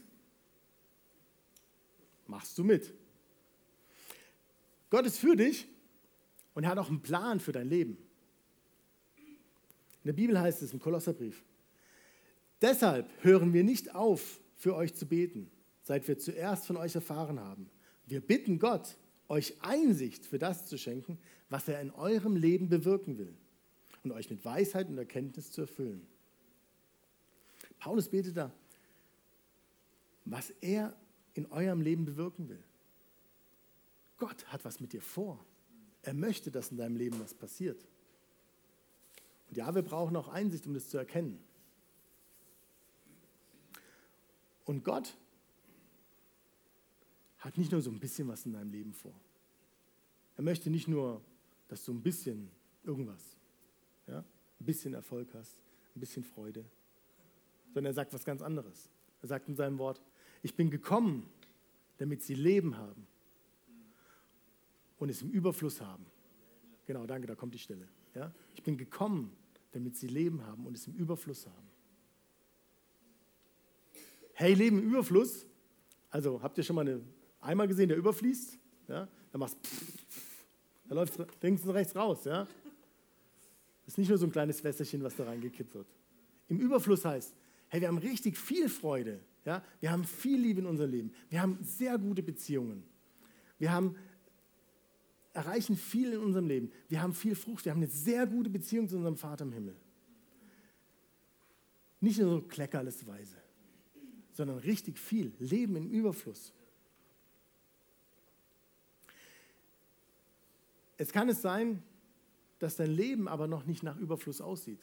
Machst 2.25 2.57
du 2.57 2.63
mit? 2.63 2.93
Gott 4.89 5.05
ist 5.05 5.19
für 5.19 5.35
dich 5.35 5.67
und 6.53 6.63
er 6.63 6.69
hat 6.69 6.77
auch 6.77 6.87
einen 6.87 7.01
Plan 7.01 7.41
für 7.41 7.51
dein 7.51 7.67
Leben. 7.67 7.97
In 9.17 10.05
der 10.05 10.13
Bibel 10.13 10.39
heißt 10.39 10.61
es 10.61 10.71
im 10.71 10.79
Kolosserbrief, 10.79 11.43
deshalb 12.61 13.09
hören 13.25 13.51
wir 13.51 13.65
nicht 13.65 13.93
auf, 13.93 14.39
für 14.55 14.73
euch 14.73 14.93
zu 14.93 15.05
beten, 15.05 15.51
seit 15.81 16.07
wir 16.07 16.17
zuerst 16.17 16.65
von 16.65 16.77
euch 16.77 16.95
erfahren 16.95 17.41
haben. 17.41 17.69
Wir 18.05 18.21
bitten 18.21 18.57
Gott, 18.57 18.95
euch 19.27 19.61
Einsicht 19.61 20.25
für 20.25 20.39
das 20.39 20.65
zu 20.65 20.77
schenken, 20.77 21.19
was 21.49 21.67
er 21.67 21.81
in 21.81 21.91
eurem 21.91 22.37
Leben 22.37 22.69
bewirken 22.69 23.17
will 23.17 23.37
und 24.03 24.11
euch 24.11 24.29
mit 24.29 24.43
Weisheit 24.43 24.89
und 24.89 24.97
Erkenntnis 24.97 25.51
zu 25.51 25.61
erfüllen. 25.61 26.05
Paulus 27.79 28.09
betet 28.09 28.37
da, 28.37 28.53
was 30.25 30.51
er 30.61 30.95
in 31.33 31.45
eurem 31.47 31.81
Leben 31.81 32.05
bewirken 32.05 32.49
will. 32.49 32.63
Gott 34.17 34.45
hat 34.47 34.63
was 34.63 34.79
mit 34.79 34.93
dir 34.93 35.01
vor. 35.01 35.43
Er 36.01 36.13
möchte, 36.13 36.51
dass 36.51 36.71
in 36.71 36.77
deinem 36.77 36.95
Leben 36.95 37.19
was 37.19 37.33
passiert. 37.33 37.85
Und 39.49 39.57
ja, 39.57 39.73
wir 39.73 39.81
brauchen 39.81 40.15
auch 40.15 40.27
Einsicht, 40.27 40.65
um 40.67 40.73
das 40.73 40.89
zu 40.89 40.97
erkennen. 40.97 41.39
Und 44.65 44.83
Gott 44.83 45.17
hat 47.39 47.57
nicht 47.57 47.71
nur 47.71 47.81
so 47.81 47.91
ein 47.91 47.99
bisschen 47.99 48.27
was 48.27 48.45
in 48.45 48.53
deinem 48.53 48.71
Leben 48.71 48.93
vor. 48.93 49.13
Er 50.37 50.43
möchte 50.43 50.69
nicht 50.69 50.87
nur, 50.87 51.21
dass 51.67 51.83
du 51.83 51.93
ein 51.93 52.01
bisschen 52.01 52.49
irgendwas 52.83 53.32
ja, 54.07 54.19
ein 54.19 54.65
bisschen 54.65 54.93
Erfolg 54.93 55.33
hast, 55.33 55.61
ein 55.95 55.99
bisschen 55.99 56.23
Freude, 56.23 56.65
sondern 57.73 57.91
er 57.91 57.93
sagt 57.93 58.13
was 58.13 58.25
ganz 58.25 58.41
anderes. 58.41 58.89
Er 59.21 59.27
sagt 59.27 59.47
in 59.47 59.55
seinem 59.55 59.77
Wort, 59.77 60.01
ich 60.41 60.55
bin 60.55 60.69
gekommen, 60.69 61.29
damit 61.97 62.21
sie 62.21 62.35
Leben 62.35 62.77
haben 62.77 63.07
und 64.97 65.09
es 65.09 65.21
im 65.21 65.29
Überfluss 65.31 65.81
haben. 65.81 66.05
Genau, 66.85 67.05
danke, 67.05 67.27
da 67.27 67.35
kommt 67.35 67.53
die 67.53 67.59
Stelle. 67.59 67.87
Ja? 68.13 68.33
Ich 68.55 68.63
bin 68.63 68.77
gekommen, 68.77 69.35
damit 69.71 69.95
sie 69.95 70.07
Leben 70.07 70.45
haben 70.45 70.65
und 70.65 70.75
es 70.75 70.87
im 70.87 70.93
Überfluss 70.95 71.47
haben. 71.47 71.69
Hey, 74.33 74.53
Leben 74.53 74.79
im 74.79 74.89
Überfluss. 74.89 75.45
Also 76.09 76.41
habt 76.41 76.57
ihr 76.57 76.63
schon 76.63 76.75
mal 76.75 76.87
eine 76.87 77.01
Eimer 77.41 77.67
gesehen, 77.67 77.89
der 77.89 77.97
überfließt? 77.97 78.57
Ja? 78.87 79.07
Da 79.31 79.37
machst 79.37 79.57
da 80.87 80.95
läuft 80.95 81.17
links 81.41 81.63
und 81.63 81.71
rechts 81.71 81.95
raus. 81.95 82.25
Ja? 82.25 82.45
Das 83.85 83.93
ist 83.93 83.97
nicht 83.97 84.09
nur 84.09 84.17
so 84.17 84.25
ein 84.25 84.31
kleines 84.31 84.63
Wässerchen, 84.63 85.03
was 85.03 85.15
da 85.15 85.25
reingekippt 85.25 85.73
wird. 85.75 85.87
Im 86.47 86.59
Überfluss 86.59 87.05
heißt, 87.05 87.33
Hey, 87.73 87.81
wir 87.81 87.87
haben 87.87 87.97
richtig 87.97 88.37
viel 88.37 88.69
Freude. 88.69 89.19
Ja? 89.45 89.63
Wir 89.79 89.91
haben 89.91 90.03
viel 90.03 90.39
Liebe 90.39 90.59
in 90.59 90.67
unserem 90.67 90.91
Leben. 90.91 91.11
Wir 91.31 91.41
haben 91.41 91.57
sehr 91.63 91.97
gute 91.97 92.21
Beziehungen. 92.21 92.83
Wir 93.57 93.71
haben, 93.71 93.95
erreichen 95.33 95.75
viel 95.75 96.13
in 96.13 96.19
unserem 96.19 96.45
Leben. 96.45 96.71
Wir 96.87 97.01
haben 97.01 97.13
viel 97.13 97.33
Frucht. 97.33 97.65
Wir 97.65 97.71
haben 97.71 97.79
eine 97.79 97.87
sehr 97.87 98.27
gute 98.27 98.51
Beziehung 98.51 98.87
zu 98.87 98.95
unserem 98.97 99.17
Vater 99.17 99.43
im 99.45 99.53
Himmel. 99.53 99.75
Nicht 101.99 102.19
nur 102.19 102.29
so 102.29 102.41
kleckerlesweise, 102.43 103.37
sondern 104.33 104.59
richtig 104.59 104.99
viel. 104.99 105.33
Leben 105.39 105.75
im 105.75 105.89
Überfluss. 105.89 106.53
Es 110.97 111.11
kann 111.11 111.27
es 111.27 111.41
sein, 111.41 111.81
dass 112.63 112.77
dein 112.77 112.91
Leben 112.91 113.27
aber 113.27 113.45
noch 113.45 113.65
nicht 113.65 113.83
nach 113.83 113.97
Überfluss 113.97 114.39
aussieht. 114.39 114.79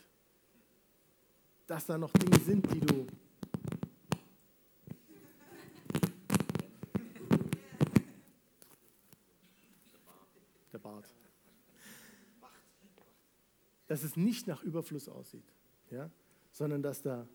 Dass 1.66 1.86
da 1.86 1.96
noch 1.96 2.12
Dinge 2.12 2.38
sind, 2.40 2.70
die 2.74 2.80
du 2.80 3.06
der 10.70 10.78
Bart. 10.78 11.06
Dass 13.86 14.02
es 14.02 14.14
nicht 14.14 14.46
nach 14.46 14.62
Überfluss 14.62 15.08
aussieht, 15.08 15.50
ja? 15.90 16.10
sondern 16.52 16.82
dass 16.82 17.00
da 17.00 17.26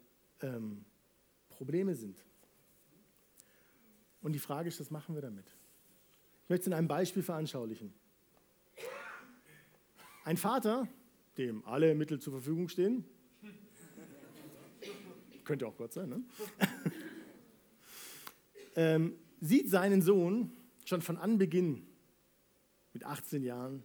ähm, 0.42 0.86
Probleme 1.50 1.96
sind. 1.96 2.24
Und 4.22 4.34
die 4.34 4.40
Frage 4.40 4.68
ist, 4.68 4.80
was 4.80 4.92
machen 4.92 5.16
wir 5.16 5.24
damit? 5.24 5.48
Ich 6.44 6.50
möchte 6.50 6.62
es 6.62 6.68
in 6.68 6.74
einem 6.74 6.88
Beispiel 6.88 7.24
veranschaulichen. 7.24 7.96
Ein 10.26 10.38
Vater, 10.38 10.88
dem 11.38 11.64
alle 11.66 11.94
Mittel 11.94 12.20
zur 12.20 12.34
Verfügung 12.34 12.68
stehen, 12.68 13.06
könnte 15.44 15.68
auch 15.68 15.78
Gott 15.78 15.94
sein, 15.94 16.10
ne? 16.10 16.24
ähm, 18.76 19.16
sieht 19.40 19.70
seinen 19.70 20.02
Sohn 20.02 20.52
schon 20.84 21.04
von 21.04 21.18
Anbeginn 21.18 21.86
mit 22.92 23.06
18 23.06 23.44
Jahren 23.44 23.84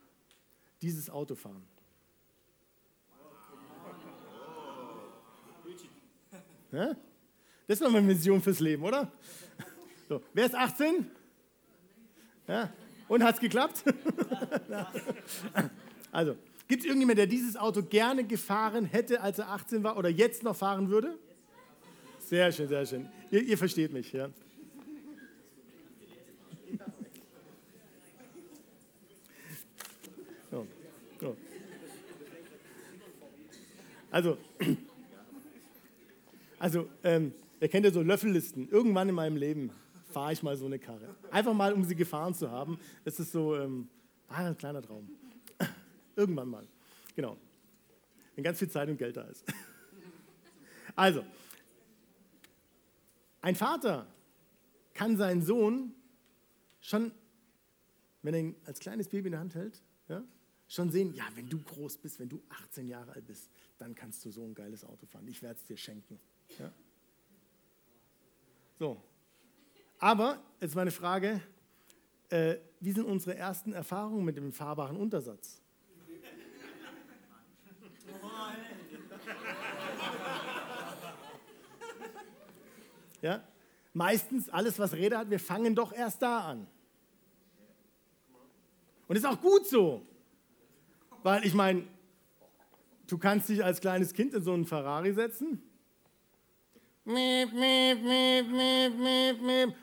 dieses 0.80 1.10
Auto 1.10 1.34
fahren. 1.34 1.62
Ja? 6.72 6.94
Das 7.66 7.80
ist 7.80 7.82
doch 7.82 7.90
mal 7.90 7.98
eine 7.98 8.08
Vision 8.08 8.40
fürs 8.40 8.60
Leben, 8.60 8.84
oder? 8.84 9.12
So, 10.08 10.22
wer 10.32 10.46
ist 10.46 10.54
18? 10.54 11.10
Ja? 12.46 12.72
Und 13.08 13.24
hat 13.24 13.34
es 13.34 13.40
geklappt? 13.40 13.84
also, 16.12 16.36
gibt 16.68 16.82
es 16.82 16.86
irgendjemanden, 16.86 17.16
der 17.16 17.26
dieses 17.26 17.56
Auto 17.56 17.82
gerne 17.82 18.24
gefahren 18.24 18.84
hätte, 18.84 19.20
als 19.20 19.38
er 19.38 19.50
18 19.50 19.82
war 19.84 19.96
oder 19.96 20.08
jetzt 20.08 20.42
noch 20.42 20.56
fahren 20.56 20.88
würde? 20.88 21.18
Sehr 22.18 22.50
schön, 22.52 22.68
sehr 22.68 22.86
schön. 22.86 23.08
Ihr, 23.30 23.42
ihr 23.42 23.58
versteht 23.58 23.92
mich, 23.92 24.12
ja. 24.12 24.30
So, 30.50 30.66
so. 31.20 31.36
Also, 34.10 34.36
also 36.58 36.88
ähm, 37.04 37.32
ihr 37.60 37.68
kennt 37.68 37.84
ja 37.84 37.92
so 37.92 38.02
Löffellisten. 38.02 38.68
Irgendwann 38.68 39.08
in 39.08 39.14
meinem 39.14 39.36
Leben 39.36 39.70
fahre 40.12 40.32
ich 40.32 40.42
mal 40.42 40.56
so 40.56 40.66
eine 40.66 40.78
Karre. 40.78 41.14
Einfach 41.30 41.54
mal, 41.54 41.72
um 41.72 41.84
sie 41.84 41.94
gefahren 41.94 42.34
zu 42.34 42.50
haben. 42.50 42.78
Das 43.04 43.20
ist 43.20 43.32
so 43.32 43.56
ähm, 43.56 43.88
ein 44.28 44.56
kleiner 44.58 44.82
Traum. 44.82 45.08
Irgendwann 46.16 46.48
mal. 46.48 46.66
Genau. 47.14 47.36
Wenn 48.34 48.44
ganz 48.44 48.58
viel 48.58 48.70
Zeit 48.70 48.88
und 48.88 48.96
Geld 48.96 49.16
da 49.16 49.22
ist. 49.22 49.44
Also, 50.96 51.24
ein 53.40 53.54
Vater 53.54 54.06
kann 54.92 55.16
seinen 55.16 55.40
Sohn 55.40 55.94
schon, 56.80 57.12
wenn 58.22 58.34
er 58.34 58.40
ihn 58.40 58.56
als 58.66 58.80
kleines 58.80 59.08
Baby 59.08 59.28
in 59.28 59.32
der 59.32 59.40
Hand 59.40 59.54
hält, 59.54 59.80
ja, 60.08 60.22
schon 60.68 60.90
sehen, 60.90 61.14
ja, 61.14 61.24
wenn 61.34 61.48
du 61.48 61.58
groß 61.58 61.98
bist, 61.98 62.18
wenn 62.18 62.28
du 62.28 62.42
18 62.48 62.88
Jahre 62.88 63.12
alt 63.12 63.26
bist, 63.26 63.50
dann 63.78 63.94
kannst 63.94 64.24
du 64.24 64.30
so 64.30 64.44
ein 64.44 64.54
geiles 64.54 64.84
Auto 64.84 65.06
fahren. 65.06 65.26
Ich 65.28 65.42
werde 65.42 65.58
es 65.58 65.64
dir 65.64 65.76
schenken. 65.76 66.18
Ja. 66.58 66.70
So. 68.78 69.02
Aber, 69.98 70.42
jetzt 70.60 70.74
meine 70.74 70.90
Frage, 70.90 71.40
äh, 72.30 72.56
wie 72.80 72.92
sind 72.92 73.04
unsere 73.04 73.36
ersten 73.36 73.72
Erfahrungen 73.72 74.24
mit 74.24 74.36
dem 74.36 74.52
fahrbaren 74.52 74.96
Untersatz? 74.96 75.59
Ja? 83.22 83.42
Meistens 83.92 84.48
alles, 84.48 84.78
was 84.78 84.92
Räder 84.92 85.18
hat, 85.18 85.30
wir 85.30 85.40
fangen 85.40 85.74
doch 85.74 85.92
erst 85.92 86.22
da 86.22 86.40
an. 86.40 86.66
Und 89.08 89.16
ist 89.16 89.26
auch 89.26 89.40
gut 89.40 89.66
so. 89.66 90.06
Weil 91.22 91.44
ich 91.44 91.54
meine, 91.54 91.84
du 93.06 93.18
kannst 93.18 93.48
dich 93.48 93.64
als 93.64 93.80
kleines 93.80 94.12
Kind 94.12 94.34
in 94.34 94.42
so 94.42 94.52
einen 94.52 94.64
Ferrari 94.64 95.12
setzen. 95.12 95.62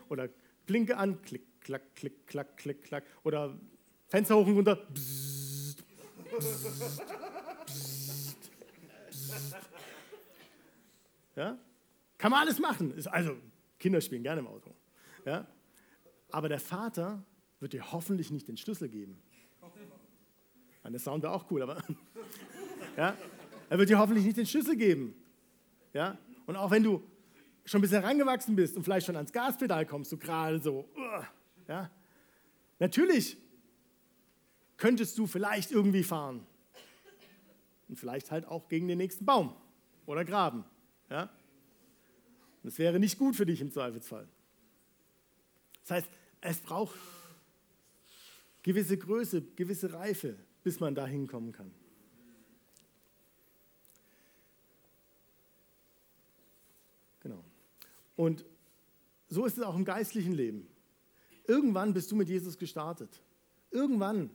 Oder 0.07 0.29
Blinke 0.65 0.95
an, 0.97 1.21
klick, 1.21 1.61
klack, 1.61 1.95
klick, 1.95 2.25
klack, 2.27 2.55
klick, 2.57 2.83
klack. 2.83 3.03
Oder 3.23 3.59
Fenster 4.07 4.37
hoch 4.37 4.47
und 4.47 4.55
runter. 4.55 4.75
Bzzzt, 4.93 5.83
bzzzt, 6.29 7.03
bzzzt. 7.65 8.37
Ja? 11.35 11.57
Kann 12.17 12.31
man 12.31 12.41
alles 12.41 12.59
machen. 12.59 12.93
Also, 13.11 13.37
Kinder 13.79 14.01
spielen 14.01 14.23
gerne 14.23 14.41
im 14.41 14.47
Auto. 14.47 14.73
Ja? 15.25 15.47
Aber 16.31 16.49
der 16.49 16.59
Vater 16.59 17.23
wird 17.59 17.73
dir 17.73 17.91
hoffentlich 17.91 18.31
nicht 18.31 18.47
den 18.47 18.57
Schlüssel 18.57 18.89
geben. 18.89 19.21
Der 20.89 20.99
Sound 20.99 21.21
wäre 21.21 21.33
auch 21.33 21.51
cool, 21.51 21.61
aber 21.61 21.83
ja? 22.97 23.15
er 23.69 23.77
wird 23.77 23.89
dir 23.89 23.99
hoffentlich 23.99 24.25
nicht 24.25 24.37
den 24.37 24.45
Schlüssel 24.45 24.77
geben. 24.77 25.13
Ja? 25.93 26.17
Und 26.45 26.55
auch 26.55 26.71
wenn 26.71 26.83
du 26.83 27.03
schon 27.65 27.79
ein 27.79 27.81
bisschen 27.81 28.01
herangewachsen 28.01 28.55
bist 28.55 28.77
und 28.77 28.83
vielleicht 28.83 29.05
schon 29.05 29.17
ans 29.17 29.33
Gaspedal 29.33 29.85
kommst, 29.85 30.11
so 30.11 30.17
gerade 30.17 30.61
so, 30.61 30.87
ja? 31.67 31.91
natürlich 32.79 33.37
könntest 34.77 35.17
du 35.17 35.27
vielleicht 35.27 35.71
irgendwie 35.71 36.03
fahren. 36.03 36.45
Und 37.89 37.97
vielleicht 37.97 38.31
halt 38.31 38.45
auch 38.45 38.67
gegen 38.69 38.87
den 38.87 38.97
nächsten 38.97 39.25
Baum 39.25 39.55
oder 40.05 40.23
Graben. 40.23 40.63
Ja? 41.09 41.29
Das 42.67 42.79
wäre 42.79 42.99
nicht 42.99 43.17
gut 43.17 43.37
für 43.37 43.45
dich 43.45 43.61
im 43.61 43.71
Zweifelsfall. 43.71 44.27
Das 45.83 45.91
heißt, 45.91 46.09
es 46.41 46.59
braucht 46.59 46.99
gewisse 48.61 48.97
Größe, 48.97 49.41
gewisse 49.55 49.93
Reife, 49.93 50.35
bis 50.65 50.81
man 50.81 50.93
da 50.93 51.07
hinkommen 51.07 51.53
kann. 51.53 51.71
Genau. 57.21 57.41
Und 58.17 58.43
so 59.29 59.45
ist 59.45 59.57
es 59.57 59.63
auch 59.63 59.77
im 59.77 59.85
geistlichen 59.85 60.33
Leben. 60.33 60.67
Irgendwann 61.45 61.93
bist 61.93 62.11
du 62.11 62.17
mit 62.17 62.27
Jesus 62.27 62.57
gestartet. 62.57 63.23
Irgendwann 63.71 64.29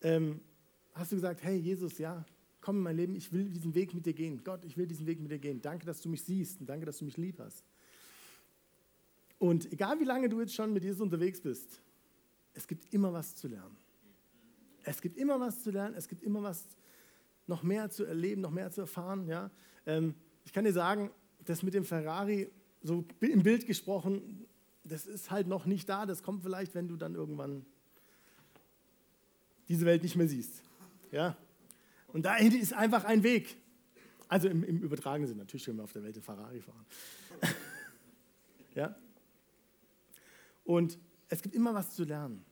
ähm, 0.00 0.40
hast 0.92 1.10
du 1.10 1.16
gesagt, 1.16 1.42
hey 1.42 1.56
Jesus, 1.56 1.98
ja, 1.98 2.24
komm 2.64 2.78
in 2.78 2.82
mein 2.82 2.96
Leben, 2.96 3.14
ich 3.14 3.30
will 3.30 3.50
diesen 3.50 3.74
Weg 3.74 3.92
mit 3.92 4.06
dir 4.06 4.14
gehen. 4.14 4.42
Gott, 4.42 4.64
ich 4.64 4.78
will 4.78 4.86
diesen 4.86 5.06
Weg 5.06 5.20
mit 5.20 5.30
dir 5.30 5.38
gehen. 5.38 5.60
Danke, 5.60 5.84
dass 5.84 6.00
du 6.00 6.08
mich 6.08 6.22
siehst 6.22 6.60
und 6.60 6.66
danke, 6.66 6.86
dass 6.86 6.96
du 6.96 7.04
mich 7.04 7.18
lieb 7.18 7.38
hast. 7.38 7.62
Und 9.38 9.70
egal 9.70 10.00
wie 10.00 10.04
lange 10.04 10.30
du 10.30 10.40
jetzt 10.40 10.54
schon 10.54 10.72
mit 10.72 10.82
Jesus 10.82 11.02
unterwegs 11.02 11.42
bist, 11.42 11.82
es 12.54 12.66
gibt 12.66 12.94
immer 12.94 13.12
was 13.12 13.36
zu 13.36 13.48
lernen. 13.48 13.76
Es 14.82 15.02
gibt 15.02 15.18
immer 15.18 15.38
was 15.38 15.62
zu 15.62 15.70
lernen, 15.72 15.94
es 15.94 16.08
gibt 16.08 16.22
immer 16.22 16.42
was 16.42 16.64
noch 17.46 17.62
mehr 17.62 17.90
zu 17.90 18.04
erleben, 18.04 18.40
noch 18.40 18.50
mehr 18.50 18.70
zu 18.70 18.80
erfahren. 18.80 19.28
Ja? 19.28 19.50
Ähm, 19.84 20.14
ich 20.46 20.52
kann 20.54 20.64
dir 20.64 20.72
sagen, 20.72 21.10
das 21.44 21.62
mit 21.62 21.74
dem 21.74 21.84
Ferrari, 21.84 22.50
so 22.82 23.04
im 23.20 23.42
Bild 23.42 23.66
gesprochen, 23.66 24.46
das 24.84 25.04
ist 25.04 25.30
halt 25.30 25.48
noch 25.48 25.66
nicht 25.66 25.86
da. 25.86 26.06
Das 26.06 26.22
kommt 26.22 26.42
vielleicht, 26.42 26.74
wenn 26.74 26.88
du 26.88 26.96
dann 26.96 27.14
irgendwann 27.14 27.66
diese 29.68 29.84
Welt 29.84 30.02
nicht 30.02 30.16
mehr 30.16 30.28
siehst. 30.28 30.62
Ja? 31.12 31.36
Und 32.14 32.26
dahin 32.26 32.52
ist 32.52 32.72
einfach 32.72 33.04
ein 33.04 33.24
Weg. 33.24 33.56
Also 34.28 34.48
im, 34.48 34.62
im 34.62 34.80
übertragenen 34.80 35.26
Sinn, 35.26 35.36
natürlich 35.36 35.64
können 35.64 35.78
wir 35.78 35.82
auf 35.82 35.92
der 35.92 36.04
Welt 36.04 36.16
in 36.16 36.22
Ferrari 36.22 36.60
fahren. 36.60 36.86
ja? 38.76 38.96
Und 40.62 40.96
es 41.28 41.42
gibt 41.42 41.56
immer 41.56 41.74
was 41.74 41.92
zu 41.92 42.04
lernen. 42.04 42.44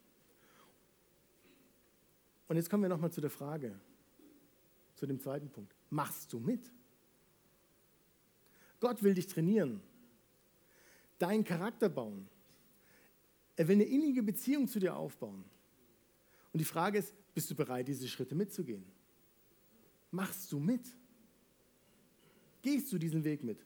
Und 2.49 2.57
jetzt 2.57 2.69
kommen 2.69 2.83
wir 2.83 2.89
nochmal 2.89 3.13
zu 3.13 3.21
der 3.21 3.31
Frage, 3.31 3.79
zu 4.97 5.07
dem 5.07 5.21
zweiten 5.21 5.49
Punkt. 5.49 5.77
Machst 5.91 6.33
du 6.33 6.41
mit? 6.41 6.69
Gott 8.81 9.01
will 9.05 9.15
dich 9.15 9.29
trainieren, 9.29 9.81
deinen 11.21 11.45
Charakter 11.45 11.89
bauen. 11.89 12.29
Er 13.55 13.69
will 13.69 13.77
eine 13.77 13.85
innige 13.85 14.25
Beziehung 14.25 14.67
zu 14.67 14.81
dir 14.81 14.97
aufbauen. 14.97 15.45
Und 16.53 16.59
die 16.59 16.65
Frage 16.65 16.99
ist, 16.99 17.15
bist 17.33 17.49
du 17.49 17.55
bereit, 17.55 17.87
diese 17.87 18.09
Schritte 18.09 18.35
mitzugehen? 18.35 18.85
Machst 20.13 20.53
du 20.53 20.59
mit? 20.61 20.83
Gehst 22.63 22.93
du 22.93 22.99
diesen 22.99 23.25
Weg 23.25 23.43
mit? 23.43 23.59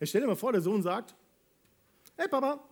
Jetzt 0.00 0.08
stell 0.08 0.22
dir 0.22 0.26
mal 0.26 0.36
vor, 0.36 0.52
der 0.52 0.62
Sohn 0.62 0.82
sagt, 0.82 1.14
hey 2.16 2.28
Papa, 2.28 2.64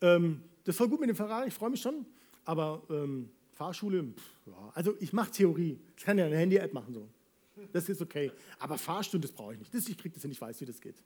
ähm, 0.00 0.42
das 0.64 0.76
voll 0.76 0.88
gut 0.88 1.00
mit 1.00 1.08
dem 1.08 1.16
Ferrari, 1.16 1.48
ich 1.48 1.54
freue 1.54 1.70
mich 1.70 1.80
schon, 1.80 2.06
aber 2.44 2.82
ähm, 2.90 3.30
Fahrschule, 3.52 4.04
pff, 4.04 4.46
ja, 4.46 4.72
also 4.74 4.94
ich 5.00 5.12
mache 5.12 5.30
Theorie, 5.30 5.80
ich 5.96 6.04
kann 6.04 6.18
ja 6.18 6.26
eine 6.26 6.36
Handy-App 6.36 6.72
machen 6.72 6.94
so. 6.94 7.08
Das 7.72 7.88
ist 7.88 8.02
okay. 8.02 8.30
Aber 8.58 8.76
Fahrstunde, 8.76 9.26
das 9.26 9.34
brauche 9.34 9.54
ich 9.54 9.58
nicht. 9.58 9.74
Das, 9.74 9.88
ich 9.88 9.96
kriege 9.96 10.12
das 10.12 10.22
hin, 10.22 10.30
ich 10.30 10.40
weiß, 10.40 10.60
wie 10.60 10.66
das 10.66 10.80
geht. 10.80 10.96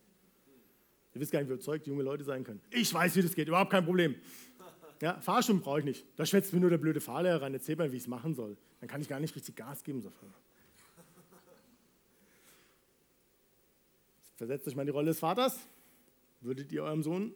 Ihr 1.14 1.20
wisst 1.20 1.30
gar 1.30 1.38
nicht, 1.38 1.48
wie 1.48 1.54
überzeugt 1.54 1.86
junge 1.86 2.02
Leute 2.02 2.24
sein 2.24 2.42
können. 2.42 2.60
Ich 2.70 2.92
weiß, 2.92 3.14
wie 3.16 3.22
das 3.22 3.34
geht, 3.34 3.48
überhaupt 3.48 3.70
kein 3.70 3.84
Problem. 3.84 4.16
Ja, 5.02 5.18
Fahrstunden 5.18 5.64
brauche 5.64 5.78
ich 5.78 5.86
nicht. 5.86 6.04
Da 6.16 6.26
schwätzt 6.26 6.52
mir 6.52 6.60
nur 6.60 6.68
der 6.68 6.76
blöde 6.76 7.00
Fahrlehrer 7.00 7.40
rein, 7.40 7.54
erzählt 7.54 7.78
mir, 7.78 7.90
wie 7.90 7.96
ich 7.96 8.02
es 8.02 8.06
machen 8.06 8.34
soll. 8.34 8.58
Dann 8.80 8.88
kann 8.90 9.00
ich 9.00 9.08
gar 9.08 9.18
nicht 9.18 9.34
richtig 9.34 9.56
Gas 9.56 9.82
geben. 9.82 10.02
So. 10.02 10.12
Versetzt 14.40 14.66
euch 14.66 14.74
mal 14.74 14.84
in 14.84 14.86
die 14.86 14.92
Rolle 14.92 15.08
des 15.08 15.18
Vaters. 15.18 15.60
Würdet 16.40 16.72
ihr 16.72 16.82
eurem 16.82 17.02
Sohn, 17.02 17.34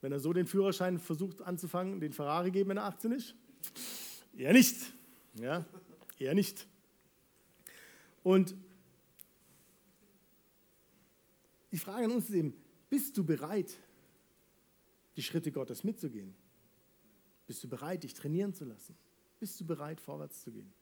wenn 0.00 0.10
er 0.10 0.20
so 0.20 0.32
den 0.32 0.46
Führerschein 0.46 0.98
versucht 0.98 1.42
anzufangen, 1.42 2.00
den 2.00 2.14
Ferrari 2.14 2.50
geben, 2.50 2.70
wenn 2.70 2.78
er 2.78 2.84
18 2.84 3.12
ist? 3.12 3.34
Eher 4.34 4.54
nicht. 4.54 4.90
Ja, 5.34 5.66
eher 6.18 6.32
nicht. 6.32 6.66
Und 8.22 8.54
die 11.72 11.76
Frage 11.76 12.06
an 12.06 12.12
uns 12.12 12.30
ist 12.30 12.34
eben, 12.34 12.54
bist 12.88 13.18
du 13.18 13.22
bereit, 13.22 13.76
die 15.16 15.22
Schritte 15.22 15.52
Gottes 15.52 15.84
mitzugehen? 15.84 16.34
Bist 17.46 17.62
du 17.62 17.68
bereit, 17.68 18.02
dich 18.02 18.14
trainieren 18.14 18.54
zu 18.54 18.64
lassen? 18.64 18.96
Bist 19.40 19.60
du 19.60 19.66
bereit, 19.66 20.00
vorwärts 20.00 20.40
zu 20.40 20.50
gehen? 20.50 20.72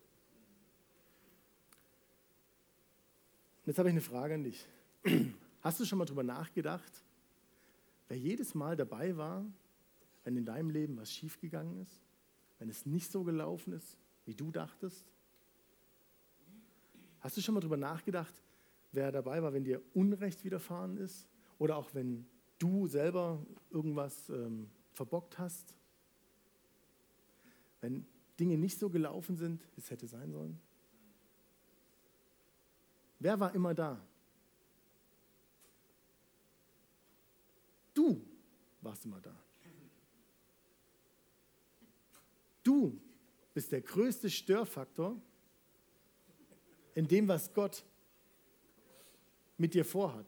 Und 3.62 3.66
jetzt 3.66 3.78
habe 3.78 3.88
ich 3.88 3.94
eine 3.94 4.02
Frage 4.02 4.34
an 4.34 4.44
dich. 4.44 4.64
Hast 5.60 5.80
du 5.80 5.84
schon 5.84 5.98
mal 5.98 6.04
darüber 6.04 6.22
nachgedacht, 6.22 7.04
wer 8.08 8.18
jedes 8.18 8.54
Mal 8.54 8.76
dabei 8.76 9.16
war, 9.16 9.44
wenn 10.24 10.36
in 10.36 10.44
deinem 10.44 10.70
Leben 10.70 10.96
was 10.96 11.12
schiefgegangen 11.12 11.80
ist? 11.80 12.02
Wenn 12.58 12.68
es 12.68 12.86
nicht 12.86 13.10
so 13.10 13.24
gelaufen 13.24 13.72
ist, 13.72 13.96
wie 14.24 14.34
du 14.34 14.50
dachtest? 14.50 15.06
Hast 17.20 17.36
du 17.36 17.40
schon 17.40 17.54
mal 17.54 17.60
darüber 17.60 17.76
nachgedacht, 17.76 18.34
wer 18.92 19.10
dabei 19.10 19.42
war, 19.42 19.52
wenn 19.52 19.64
dir 19.64 19.82
Unrecht 19.94 20.44
widerfahren 20.44 20.96
ist? 20.96 21.26
Oder 21.58 21.76
auch 21.76 21.94
wenn 21.94 22.26
du 22.58 22.86
selber 22.86 23.44
irgendwas 23.70 24.28
ähm, 24.28 24.70
verbockt 24.92 25.38
hast? 25.38 25.74
Wenn 27.80 28.06
Dinge 28.38 28.56
nicht 28.56 28.78
so 28.78 28.90
gelaufen 28.90 29.36
sind, 29.36 29.62
wie 29.74 29.80
es 29.80 29.90
hätte 29.90 30.06
sein 30.06 30.30
sollen? 30.30 30.60
Wer 33.18 33.40
war 33.40 33.54
immer 33.54 33.74
da? 33.74 34.00
Du 37.94 38.24
warst 38.88 39.04
immer 39.04 39.20
da. 39.20 39.34
Du 42.62 42.98
bist 43.52 43.70
der 43.70 43.82
größte 43.82 44.30
Störfaktor 44.30 45.20
in 46.94 47.06
dem, 47.06 47.28
was 47.28 47.52
Gott 47.52 47.84
mit 49.58 49.74
dir 49.74 49.84
vorhat. 49.84 50.26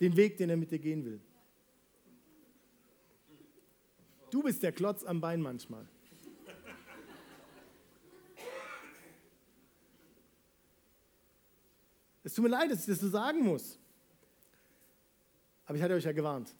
Den 0.00 0.16
Weg, 0.16 0.38
den 0.38 0.48
er 0.50 0.56
mit 0.56 0.70
dir 0.70 0.78
gehen 0.78 1.04
will. 1.04 1.20
Du 4.30 4.42
bist 4.42 4.62
der 4.62 4.72
Klotz 4.72 5.04
am 5.04 5.20
Bein 5.20 5.40
manchmal. 5.40 5.86
Es 12.24 12.34
tut 12.34 12.42
mir 12.42 12.48
leid, 12.48 12.70
dass 12.70 12.80
ich 12.80 12.86
das 12.86 13.00
so 13.00 13.08
sagen 13.08 13.42
muss. 13.42 13.78
Aber 15.66 15.76
ich 15.76 15.82
hatte 15.82 15.94
euch 15.94 16.04
ja 16.04 16.12
gewarnt. 16.12 16.54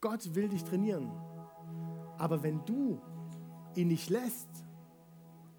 Gott 0.00 0.34
will 0.34 0.48
dich 0.48 0.64
trainieren. 0.64 1.10
Aber 2.18 2.42
wenn 2.42 2.64
du 2.64 3.00
ihn 3.74 3.88
nicht 3.88 4.10
lässt, 4.10 4.48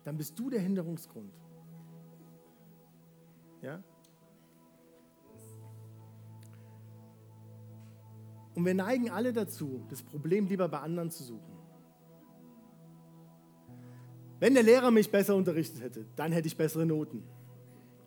dann 0.04 0.18
bist 0.18 0.38
du 0.38 0.50
der 0.50 0.60
Hinderungsgrund. 0.60 1.34
Ja? 3.62 3.84
Und 8.54 8.66
wir 8.66 8.74
neigen 8.74 9.10
alle 9.10 9.32
dazu, 9.32 9.86
das 9.90 10.02
Problem 10.02 10.48
lieber 10.48 10.68
bei 10.68 10.80
anderen 10.80 11.10
zu 11.10 11.24
suchen. 11.24 11.58
Wenn 14.40 14.56
der 14.56 14.64
Lehrer 14.64 14.92
mich 14.92 15.10
besser 15.10 15.36
unterrichtet 15.36 15.82
hätte, 15.82 16.06
dann 16.16 16.32
hätte 16.32 16.48
ich 16.48 16.58
bessere 16.58 16.86
Noten. 16.86 17.24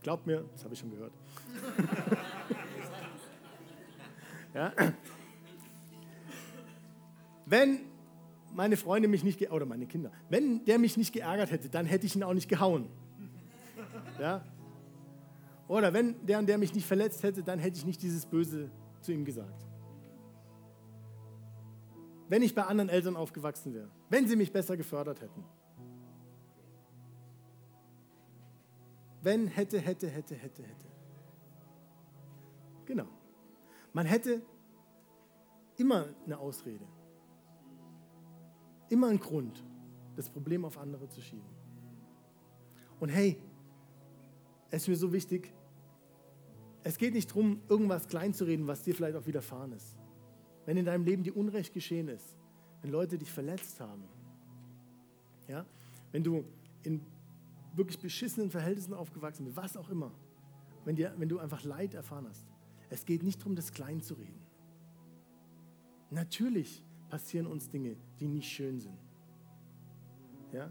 Glaubt 0.03 0.27
mir, 0.27 0.45
das 0.53 0.65
habe 0.65 0.75
ich 0.75 0.81
schon 0.81 0.91
gehört. 0.91 1.13
ja? 4.55 4.73
Wenn 7.47 7.81
meine 8.53 8.77
Freunde 8.77 9.09
mich 9.09 9.25
nicht, 9.25 9.51
oder 9.51 9.67
meine 9.67 9.87
Kinder, 9.87 10.13
wenn 10.29 10.65
der 10.65 10.79
mich 10.79 10.97
nicht 10.97 11.13
geärgert 11.13 11.51
hätte, 11.51 11.69
dann 11.69 11.87
hätte 11.87 12.07
ich 12.07 12.17
ihn 12.17 12.23
auch 12.23 12.35
nicht 12.35 12.49
gehauen. 12.49 12.89
Ja? 14.19 14.45
Oder 15.67 15.93
wenn 15.93 16.25
der 16.27 16.39
und 16.39 16.47
der 16.47 16.59
mich 16.59 16.75
nicht 16.75 16.87
verletzt 16.87 17.23
hätte, 17.23 17.43
dann 17.43 17.59
hätte 17.59 17.79
ich 17.79 17.85
nicht 17.85 18.03
dieses 18.03 18.27
Böse 18.27 18.71
zu 19.01 19.13
ihm 19.13 19.25
gesagt. 19.25 19.67
Wenn 22.29 22.43
ich 22.43 22.55
bei 22.55 22.63
anderen 22.63 22.89
Eltern 22.89 23.17
aufgewachsen 23.17 23.75
wäre, 23.75 23.91
wenn 24.09 24.27
sie 24.27 24.37
mich 24.37 24.53
besser 24.53 24.77
gefördert 24.77 25.21
hätten. 25.21 25.45
Wenn, 29.23 29.47
hätte, 29.47 29.79
hätte, 29.79 30.09
hätte, 30.09 30.35
hätte, 30.35 30.63
hätte. 30.63 30.87
Genau. 32.85 33.09
Man 33.93 34.07
hätte 34.07 34.43
immer 35.77 36.09
eine 36.27 36.39
Ausrede. 36.39 36.85
Immer 38.89 39.09
ein 39.09 39.19
Grund, 39.19 39.65
das 40.17 40.29
Problem 40.29 40.65
auf 40.65 40.79
andere 40.79 41.09
zu 41.09 41.21
schieben. 41.21 41.49
Und 43.01 43.09
hey, 43.09 43.39
es 44.71 44.83
ist 44.83 44.89
mir 44.89 44.97
so 44.97 45.13
wichtig, 45.13 45.53
es 46.83 46.99
geht 46.99 47.15
nicht 47.15 47.31
darum, 47.31 47.61
irgendwas 47.69 48.07
kleinzureden, 48.09 48.67
was 48.67 48.83
dir 48.83 48.95
vielleicht 48.95 49.17
auch 49.17 49.27
widerfahren 49.27 49.73
ist. 49.73 49.97
Wenn 50.67 50.77
in 50.77 50.85
deinem 50.85 51.05
Leben 51.05 51.23
die 51.23 51.33
Unrecht 51.33 51.73
geschehen 51.73 52.09
ist, 52.09 52.37
wenn 52.83 52.91
Leute 52.91 53.17
dich 53.17 53.31
verletzt 53.31 53.81
haben, 53.81 54.05
ja, 55.49 55.65
wenn 56.13 56.23
du 56.23 56.45
in 56.83 57.01
wirklich 57.75 57.99
beschissenen 57.99 58.51
Verhältnissen 58.51 58.95
aufgewachsen 58.95 59.45
bist, 59.45 59.57
was 59.57 59.77
auch 59.77 59.89
immer, 59.89 60.13
wenn, 60.85 60.97
dir, 60.97 61.15
wenn 61.17 61.29
du 61.29 61.39
einfach 61.39 61.65
Leid 61.65 61.95
erfahren 61.95 62.27
hast, 62.29 62.47
es 62.91 63.05
geht 63.05 63.23
nicht 63.23 63.41
darum, 63.41 63.57
das 63.57 63.73
klein 63.73 64.01
zu 64.03 64.15
reden. 64.15 64.41
Natürlich 66.11 66.85
passieren 67.15 67.47
uns 67.47 67.71
Dinge, 67.71 67.97
die 68.19 68.27
nicht 68.27 68.51
schön 68.51 68.81
sind. 68.81 68.99
Ja? 70.51 70.69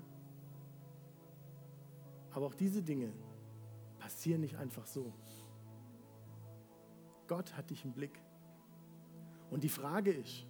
Aber 2.32 2.48
auch 2.48 2.54
diese 2.54 2.84
Dinge 2.84 3.14
passieren 3.98 4.42
nicht 4.42 4.58
einfach 4.58 4.86
so. 4.86 5.14
Gott 7.28 7.56
hat 7.56 7.70
dich 7.70 7.86
im 7.86 7.94
Blick. 7.94 8.22
Und 9.52 9.64
die 9.64 9.70
Frage 9.70 10.12
ist, 10.12 10.46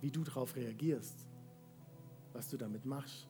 wie 0.00 0.10
du 0.10 0.24
darauf 0.24 0.56
reagierst, 0.56 1.28
was 2.32 2.48
du 2.48 2.56
damit 2.56 2.86
machst, 2.86 3.28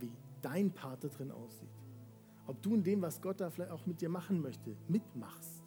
wie 0.00 0.12
dein 0.42 0.70
Part 0.70 1.02
da 1.02 1.08
drin 1.08 1.30
aussieht. 1.30 1.78
Ob 2.46 2.60
du 2.60 2.74
in 2.74 2.82
dem, 2.82 3.00
was 3.00 3.22
Gott 3.22 3.40
da 3.40 3.48
vielleicht 3.48 3.72
auch 3.72 3.86
mit 3.86 4.02
dir 4.02 4.10
machen 4.10 4.42
möchte, 4.42 4.76
mitmachst. 4.86 5.57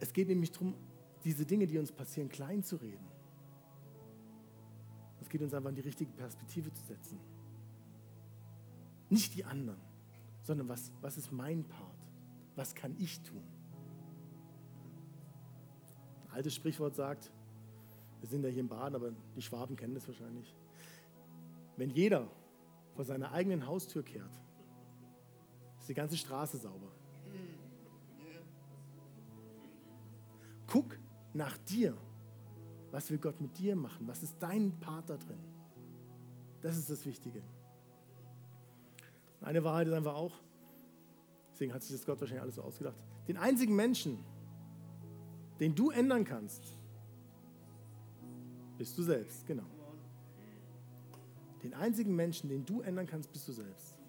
Es 0.00 0.12
geht 0.12 0.28
nämlich 0.28 0.50
darum, 0.50 0.74
diese 1.24 1.44
Dinge, 1.44 1.66
die 1.66 1.78
uns 1.78 1.92
passieren, 1.92 2.28
klein 2.28 2.62
zu 2.62 2.76
reden. 2.76 3.06
Es 5.20 5.28
geht 5.28 5.42
uns 5.42 5.52
einfach 5.54 5.68
in 5.68 5.76
die 5.76 5.82
richtige 5.82 6.10
Perspektive 6.12 6.72
zu 6.72 6.82
setzen. 6.84 7.20
Nicht 9.10 9.34
die 9.34 9.44
anderen, 9.44 9.80
sondern 10.42 10.68
was, 10.68 10.90
was 11.02 11.18
ist 11.18 11.30
mein 11.30 11.64
Part? 11.64 11.98
Was 12.56 12.74
kann 12.74 12.96
ich 12.98 13.20
tun? 13.20 13.44
Ein 16.24 16.36
altes 16.36 16.54
Sprichwort 16.54 16.94
sagt, 16.96 17.30
wir 18.20 18.28
sind 18.28 18.42
ja 18.42 18.48
hier 18.48 18.60
im 18.60 18.68
Baden, 18.68 18.94
aber 18.94 19.12
die 19.36 19.42
Schwaben 19.42 19.76
kennen 19.76 19.94
das 19.94 20.06
wahrscheinlich. 20.06 20.54
Wenn 21.76 21.90
jeder 21.90 22.28
vor 22.94 23.04
seiner 23.04 23.32
eigenen 23.32 23.66
Haustür 23.66 24.02
kehrt, 24.02 24.32
ist 25.78 25.88
die 25.88 25.94
ganze 25.94 26.16
Straße 26.16 26.58
sauber. 26.58 26.92
Guck 30.70 30.98
nach 31.34 31.58
dir. 31.58 31.96
Was 32.90 33.10
will 33.10 33.18
Gott 33.18 33.40
mit 33.40 33.56
dir 33.58 33.76
machen? 33.76 34.06
Was 34.08 34.22
ist 34.22 34.36
dein 34.40 34.78
Part 34.80 35.10
da 35.10 35.16
drin? 35.16 35.38
Das 36.62 36.76
ist 36.76 36.88
das 36.90 37.04
Wichtige. 37.06 37.42
Eine 39.40 39.64
Wahrheit 39.64 39.88
ist 39.88 39.94
einfach 39.94 40.14
auch, 40.14 40.34
deswegen 41.52 41.72
hat 41.72 41.82
sich 41.82 41.96
das 41.96 42.04
Gott 42.04 42.20
wahrscheinlich 42.20 42.42
alles 42.42 42.56
so 42.56 42.62
ausgedacht, 42.62 42.96
den 43.26 43.36
einzigen 43.36 43.74
Menschen, 43.74 44.18
den 45.58 45.74
du 45.74 45.90
ändern 45.90 46.24
kannst, 46.24 46.76
bist 48.76 48.96
du 48.98 49.02
selbst, 49.02 49.46
genau. 49.46 49.66
Den 51.62 51.74
einzigen 51.74 52.14
Menschen, 52.14 52.48
den 52.48 52.64
du 52.64 52.80
ändern 52.80 53.06
kannst, 53.06 53.32
bist 53.32 53.46
du 53.48 53.52
selbst. 53.52 53.99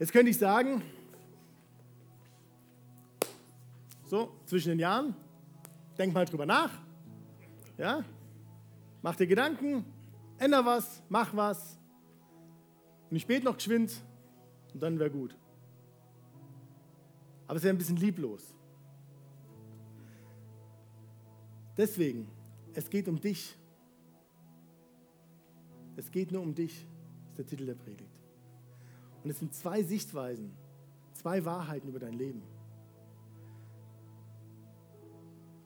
Jetzt 0.00 0.12
könnte 0.12 0.30
ich 0.30 0.38
sagen, 0.38 0.82
so 4.06 4.32
zwischen 4.46 4.70
den 4.70 4.78
Jahren, 4.78 5.14
denk 5.98 6.14
mal 6.14 6.24
drüber 6.24 6.46
nach, 6.46 6.70
ja, 7.76 8.02
mach 9.02 9.14
dir 9.14 9.26
Gedanken, 9.26 9.84
änder 10.38 10.64
was, 10.64 11.02
mach 11.10 11.36
was 11.36 11.78
und 13.10 13.16
ich 13.16 13.26
bete 13.26 13.44
noch 13.44 13.56
geschwind 13.56 13.92
und 14.72 14.82
dann 14.82 14.98
wäre 14.98 15.10
gut. 15.10 15.36
Aber 17.46 17.58
es 17.58 17.62
wäre 17.62 17.74
ein 17.74 17.78
bisschen 17.78 17.96
lieblos. 17.96 18.54
Deswegen, 21.76 22.26
es 22.72 22.88
geht 22.88 23.06
um 23.06 23.20
dich. 23.20 23.54
Es 25.96 26.10
geht 26.10 26.32
nur 26.32 26.40
um 26.40 26.54
dich, 26.54 26.86
ist 27.28 27.36
der 27.36 27.44
Titel 27.44 27.66
der 27.66 27.74
Predigt. 27.74 28.09
Und 29.22 29.30
es 29.30 29.38
sind 29.38 29.54
zwei 29.54 29.82
Sichtweisen, 29.82 30.52
zwei 31.12 31.44
Wahrheiten 31.44 31.88
über 31.88 31.98
dein 31.98 32.14
Leben. 32.14 32.42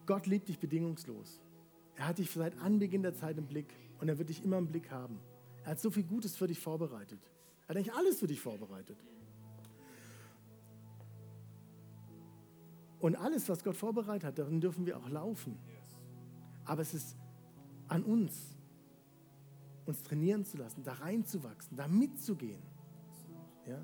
Gott 0.06 0.26
liebt 0.26 0.48
dich 0.48 0.58
bedingungslos. 0.58 1.40
Er 1.96 2.08
hat 2.08 2.18
dich 2.18 2.30
seit 2.30 2.58
Anbeginn 2.58 3.02
der 3.02 3.14
Zeit 3.14 3.38
im 3.38 3.46
Blick 3.46 3.72
und 4.00 4.08
er 4.08 4.18
wird 4.18 4.28
dich 4.28 4.44
immer 4.44 4.58
im 4.58 4.66
Blick 4.66 4.90
haben. 4.90 5.20
Er 5.62 5.72
hat 5.72 5.80
so 5.80 5.90
viel 5.90 6.02
Gutes 6.02 6.36
für 6.36 6.46
dich 6.46 6.58
vorbereitet. 6.58 7.20
Er 7.62 7.68
hat 7.70 7.76
eigentlich 7.76 7.94
alles 7.94 8.18
für 8.18 8.26
dich 8.26 8.40
vorbereitet. 8.40 8.98
Und 13.00 13.16
alles, 13.16 13.48
was 13.48 13.62
Gott 13.62 13.76
vorbereitet 13.76 14.24
hat, 14.24 14.38
darin 14.38 14.60
dürfen 14.60 14.86
wir 14.86 14.96
auch 14.96 15.08
laufen. 15.08 15.58
Aber 16.64 16.82
es 16.82 16.94
ist 16.94 17.16
an 17.88 18.02
uns, 18.02 18.56
uns 19.86 20.02
trainieren 20.02 20.44
zu 20.44 20.56
lassen, 20.56 20.82
da 20.82 20.94
reinzuwachsen, 20.94 21.76
da 21.76 21.86
mitzugehen. 21.86 22.62
Ja? 23.66 23.78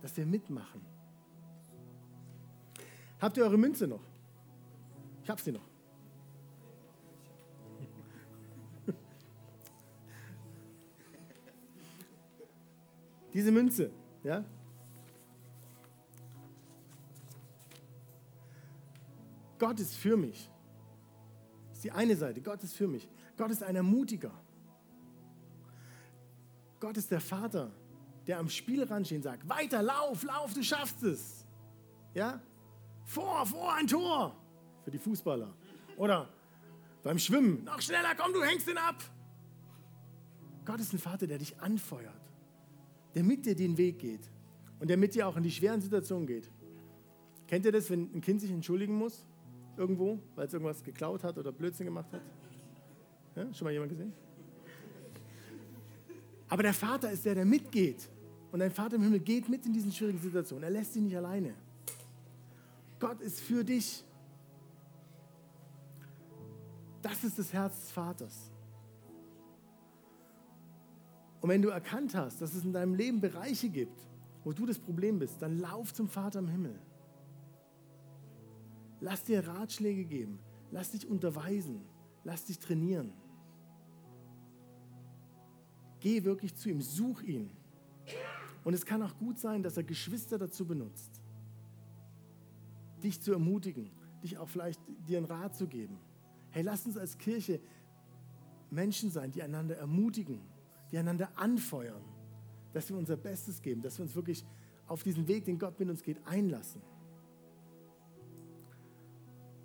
Dass 0.00 0.16
wir 0.16 0.24
mitmachen. 0.26 0.80
Habt 3.20 3.36
ihr 3.36 3.42
eure 3.44 3.58
Münze 3.58 3.86
noch? 3.88 4.02
Ich 5.22 5.30
hab 5.30 5.40
sie 5.40 5.52
noch. 5.52 5.68
Diese 13.34 13.50
Münze, 13.50 13.90
ja? 14.22 14.44
Gott 19.58 19.80
ist 19.80 19.96
für 19.96 20.16
mich. 20.16 20.48
Das 21.68 21.78
ist 21.78 21.84
die 21.84 21.90
eine 21.92 22.16
Seite. 22.16 22.40
Gott 22.40 22.62
ist 22.62 22.74
für 22.76 22.86
mich. 22.86 23.08
Gott 23.36 23.50
ist 23.50 23.62
ein 23.62 23.74
Ermutiger. 23.76 24.32
Gott 26.80 26.96
ist 26.96 27.10
der 27.10 27.20
Vater, 27.20 27.72
der 28.28 28.38
am 28.38 28.48
Spielrand 28.50 29.06
steht 29.06 29.16
und 29.16 29.22
sagt, 29.22 29.48
weiter, 29.48 29.82
lauf, 29.82 30.22
lauf, 30.22 30.52
du 30.52 30.62
schaffst 30.62 31.02
es. 31.02 31.46
Ja? 32.12 32.40
Vor, 33.04 33.46
vor, 33.46 33.74
ein 33.74 33.86
Tor 33.86 34.36
für 34.84 34.90
die 34.90 34.98
Fußballer. 34.98 35.52
Oder 35.96 36.28
beim 37.02 37.18
Schwimmen, 37.18 37.64
noch 37.64 37.80
schneller, 37.80 38.14
komm, 38.16 38.34
du 38.34 38.42
hängst 38.42 38.68
ihn 38.68 38.76
ab. 38.76 39.02
Gott 40.66 40.78
ist 40.78 40.92
ein 40.92 40.98
Vater, 40.98 41.26
der 41.26 41.38
dich 41.38 41.58
anfeuert, 41.58 42.30
der 43.14 43.24
mit 43.24 43.46
dir 43.46 43.56
den 43.56 43.78
Weg 43.78 43.98
geht 43.98 44.30
und 44.78 44.90
der 44.90 44.98
mit 44.98 45.14
dir 45.14 45.26
auch 45.26 45.38
in 45.38 45.42
die 45.42 45.50
schweren 45.50 45.80
Situationen 45.80 46.26
geht. 46.26 46.50
Kennt 47.46 47.64
ihr 47.64 47.72
das, 47.72 47.88
wenn 47.88 48.14
ein 48.14 48.20
Kind 48.20 48.42
sich 48.42 48.50
entschuldigen 48.50 48.94
muss? 48.94 49.26
Irgendwo, 49.78 50.18
weil 50.34 50.46
es 50.46 50.52
irgendwas 50.52 50.84
geklaut 50.84 51.24
hat 51.24 51.38
oder 51.38 51.50
Blödsinn 51.50 51.86
gemacht 51.86 52.12
hat? 52.12 52.20
Ja, 53.36 53.54
schon 53.54 53.64
mal 53.64 53.72
jemand 53.72 53.90
gesehen? 53.90 54.12
Aber 56.50 56.62
der 56.62 56.74
Vater 56.74 57.10
ist 57.10 57.24
der, 57.24 57.34
der 57.34 57.46
mitgeht. 57.46 58.10
Und 58.50 58.60
dein 58.60 58.70
Vater 58.70 58.96
im 58.96 59.02
Himmel 59.02 59.20
geht 59.20 59.48
mit 59.48 59.66
in 59.66 59.72
diesen 59.72 59.92
schwierigen 59.92 60.18
Situationen. 60.18 60.64
Er 60.64 60.70
lässt 60.70 60.94
dich 60.94 61.02
nicht 61.02 61.16
alleine. 61.16 61.54
Gott 62.98 63.20
ist 63.20 63.40
für 63.40 63.64
dich. 63.64 64.04
Das 67.02 67.22
ist 67.24 67.38
das 67.38 67.52
Herz 67.52 67.78
des 67.80 67.90
Vaters. 67.90 68.50
Und 71.40 71.48
wenn 71.50 71.62
du 71.62 71.68
erkannt 71.68 72.14
hast, 72.14 72.40
dass 72.40 72.54
es 72.54 72.64
in 72.64 72.72
deinem 72.72 72.94
Leben 72.94 73.20
Bereiche 73.20 73.68
gibt, 73.68 74.08
wo 74.44 74.52
du 74.52 74.66
das 74.66 74.78
Problem 74.78 75.18
bist, 75.18 75.40
dann 75.40 75.58
lauf 75.58 75.92
zum 75.94 76.08
Vater 76.08 76.40
im 76.40 76.48
Himmel. 76.48 76.78
Lass 79.00 79.22
dir 79.22 79.46
Ratschläge 79.46 80.04
geben. 80.04 80.40
Lass 80.70 80.90
dich 80.90 81.06
unterweisen. 81.06 81.82
Lass 82.24 82.44
dich 82.46 82.58
trainieren. 82.58 83.12
Geh 86.00 86.24
wirklich 86.24 86.54
zu 86.56 86.68
ihm. 86.70 86.80
Such 86.80 87.22
ihn. 87.22 87.50
Und 88.68 88.74
es 88.74 88.84
kann 88.84 89.00
auch 89.00 89.16
gut 89.16 89.38
sein, 89.38 89.62
dass 89.62 89.78
er 89.78 89.82
Geschwister 89.82 90.36
dazu 90.36 90.66
benutzt, 90.66 91.22
dich 93.02 93.18
zu 93.18 93.32
ermutigen, 93.32 93.90
dich 94.22 94.36
auch 94.36 94.46
vielleicht 94.46 94.78
dir 95.08 95.16
einen 95.16 95.26
Rat 95.26 95.56
zu 95.56 95.66
geben. 95.66 95.98
Hey, 96.50 96.62
lass 96.62 96.84
uns 96.84 96.98
als 96.98 97.16
Kirche 97.16 97.62
Menschen 98.70 99.10
sein, 99.10 99.32
die 99.32 99.42
einander 99.42 99.78
ermutigen, 99.78 100.42
die 100.92 100.98
einander 100.98 101.30
anfeuern, 101.36 102.02
dass 102.74 102.90
wir 102.90 102.98
unser 102.98 103.16
Bestes 103.16 103.62
geben, 103.62 103.80
dass 103.80 103.96
wir 103.96 104.02
uns 104.02 104.14
wirklich 104.14 104.44
auf 104.86 105.02
diesen 105.02 105.26
Weg, 105.28 105.46
den 105.46 105.58
Gott 105.58 105.80
mit 105.80 105.88
uns 105.88 106.02
geht, 106.02 106.18
einlassen. 106.26 106.82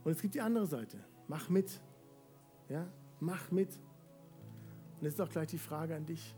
Und 0.06 0.14
es 0.14 0.22
gibt 0.22 0.34
die 0.34 0.40
andere 0.40 0.66
Seite. 0.66 0.98
Mach 1.28 1.50
mit. 1.50 1.82
Ja, 2.70 2.88
mach 3.20 3.52
mit. 3.52 3.78
Und 5.02 5.04
jetzt 5.04 5.16
ist 5.16 5.20
auch 5.20 5.30
gleich 5.30 5.50
die 5.50 5.58
Frage 5.58 5.94
an 5.94 6.06
dich. 6.06 6.38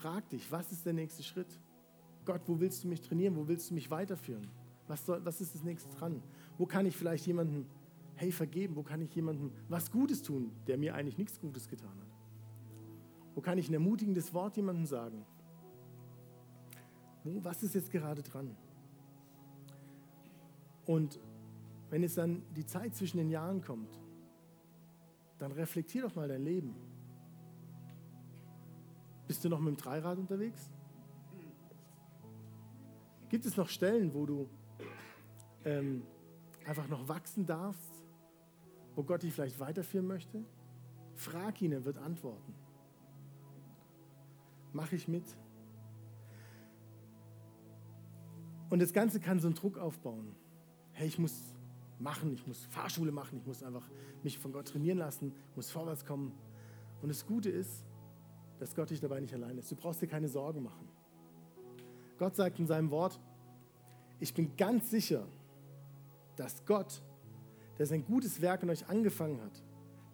Frag 0.00 0.26
dich, 0.30 0.50
was 0.50 0.72
ist 0.72 0.86
der 0.86 0.94
nächste 0.94 1.22
Schritt? 1.22 1.60
Gott, 2.24 2.40
wo 2.46 2.58
willst 2.58 2.82
du 2.82 2.88
mich 2.88 3.02
trainieren? 3.02 3.36
Wo 3.36 3.46
willst 3.46 3.68
du 3.68 3.74
mich 3.74 3.90
weiterführen? 3.90 4.48
Was, 4.88 5.04
soll, 5.04 5.22
was 5.26 5.42
ist 5.42 5.54
das 5.54 5.62
nächste 5.62 5.94
dran? 5.94 6.22
Wo 6.56 6.64
kann 6.64 6.86
ich 6.86 6.96
vielleicht 6.96 7.26
jemandem, 7.26 7.66
hey, 8.14 8.32
vergeben? 8.32 8.76
Wo 8.76 8.82
kann 8.82 9.02
ich 9.02 9.14
jemandem 9.14 9.52
was 9.68 9.90
Gutes 9.90 10.22
tun, 10.22 10.52
der 10.66 10.78
mir 10.78 10.94
eigentlich 10.94 11.18
nichts 11.18 11.38
Gutes 11.38 11.68
getan 11.68 11.90
hat? 12.00 12.08
Wo 13.34 13.42
kann 13.42 13.58
ich 13.58 13.68
ein 13.68 13.74
ermutigendes 13.74 14.32
Wort 14.32 14.56
jemandem 14.56 14.86
sagen? 14.86 15.26
Wo, 17.22 17.44
was 17.44 17.62
ist 17.62 17.74
jetzt 17.74 17.90
gerade 17.90 18.22
dran? 18.22 18.56
Und 20.86 21.20
wenn 21.90 22.02
jetzt 22.02 22.16
dann 22.16 22.42
die 22.56 22.64
Zeit 22.64 22.94
zwischen 22.94 23.18
den 23.18 23.28
Jahren 23.28 23.60
kommt, 23.60 24.00
dann 25.38 25.52
reflektier 25.52 26.02
doch 26.02 26.14
mal 26.14 26.26
dein 26.26 26.42
Leben. 26.42 26.74
Bist 29.30 29.44
du 29.44 29.48
noch 29.48 29.60
mit 29.60 29.76
dem 29.76 29.76
Dreirad 29.76 30.18
unterwegs? 30.18 30.68
Gibt 33.28 33.46
es 33.46 33.56
noch 33.56 33.68
Stellen, 33.68 34.12
wo 34.12 34.26
du 34.26 34.48
ähm, 35.64 36.02
einfach 36.66 36.88
noch 36.88 37.06
wachsen 37.06 37.46
darfst, 37.46 38.02
wo 38.96 39.04
Gott 39.04 39.22
dich 39.22 39.32
vielleicht 39.32 39.60
weiterführen 39.60 40.08
möchte? 40.08 40.44
Frag 41.14 41.62
ihn, 41.62 41.70
er 41.70 41.84
wird 41.84 41.98
antworten. 41.98 42.56
Mach 44.72 44.90
ich 44.90 45.06
mit? 45.06 45.36
Und 48.68 48.82
das 48.82 48.92
Ganze 48.92 49.20
kann 49.20 49.38
so 49.38 49.46
einen 49.46 49.54
Druck 49.54 49.78
aufbauen. 49.78 50.34
Hey, 50.90 51.06
ich 51.06 51.20
muss 51.20 51.54
machen, 52.00 52.32
ich 52.32 52.44
muss 52.48 52.64
Fahrschule 52.64 53.12
machen, 53.12 53.38
ich 53.38 53.46
muss 53.46 53.62
einfach 53.62 53.88
mich 54.24 54.40
von 54.40 54.50
Gott 54.50 54.66
trainieren 54.66 54.98
lassen, 54.98 55.32
muss 55.54 55.70
vorwärts 55.70 56.04
kommen. 56.04 56.32
Und 57.00 57.10
das 57.10 57.24
Gute 57.24 57.48
ist, 57.48 57.84
dass 58.60 58.74
Gott 58.74 58.90
dich 58.90 59.00
dabei 59.00 59.18
nicht 59.20 59.34
allein 59.34 59.58
ist. 59.58 59.70
Du 59.70 59.74
brauchst 59.74 60.00
dir 60.00 60.06
keine 60.06 60.28
Sorgen 60.28 60.62
machen. 60.62 60.88
Gott 62.18 62.36
sagt 62.36 62.58
in 62.60 62.66
seinem 62.66 62.90
Wort, 62.90 63.18
ich 64.20 64.32
bin 64.32 64.56
ganz 64.56 64.90
sicher, 64.90 65.26
dass 66.36 66.64
Gott, 66.66 67.02
der 67.78 67.86
sein 67.86 68.04
gutes 68.04 68.40
Werk 68.40 68.62
in 68.62 68.70
euch 68.70 68.86
angefangen 68.88 69.40
hat, 69.40 69.62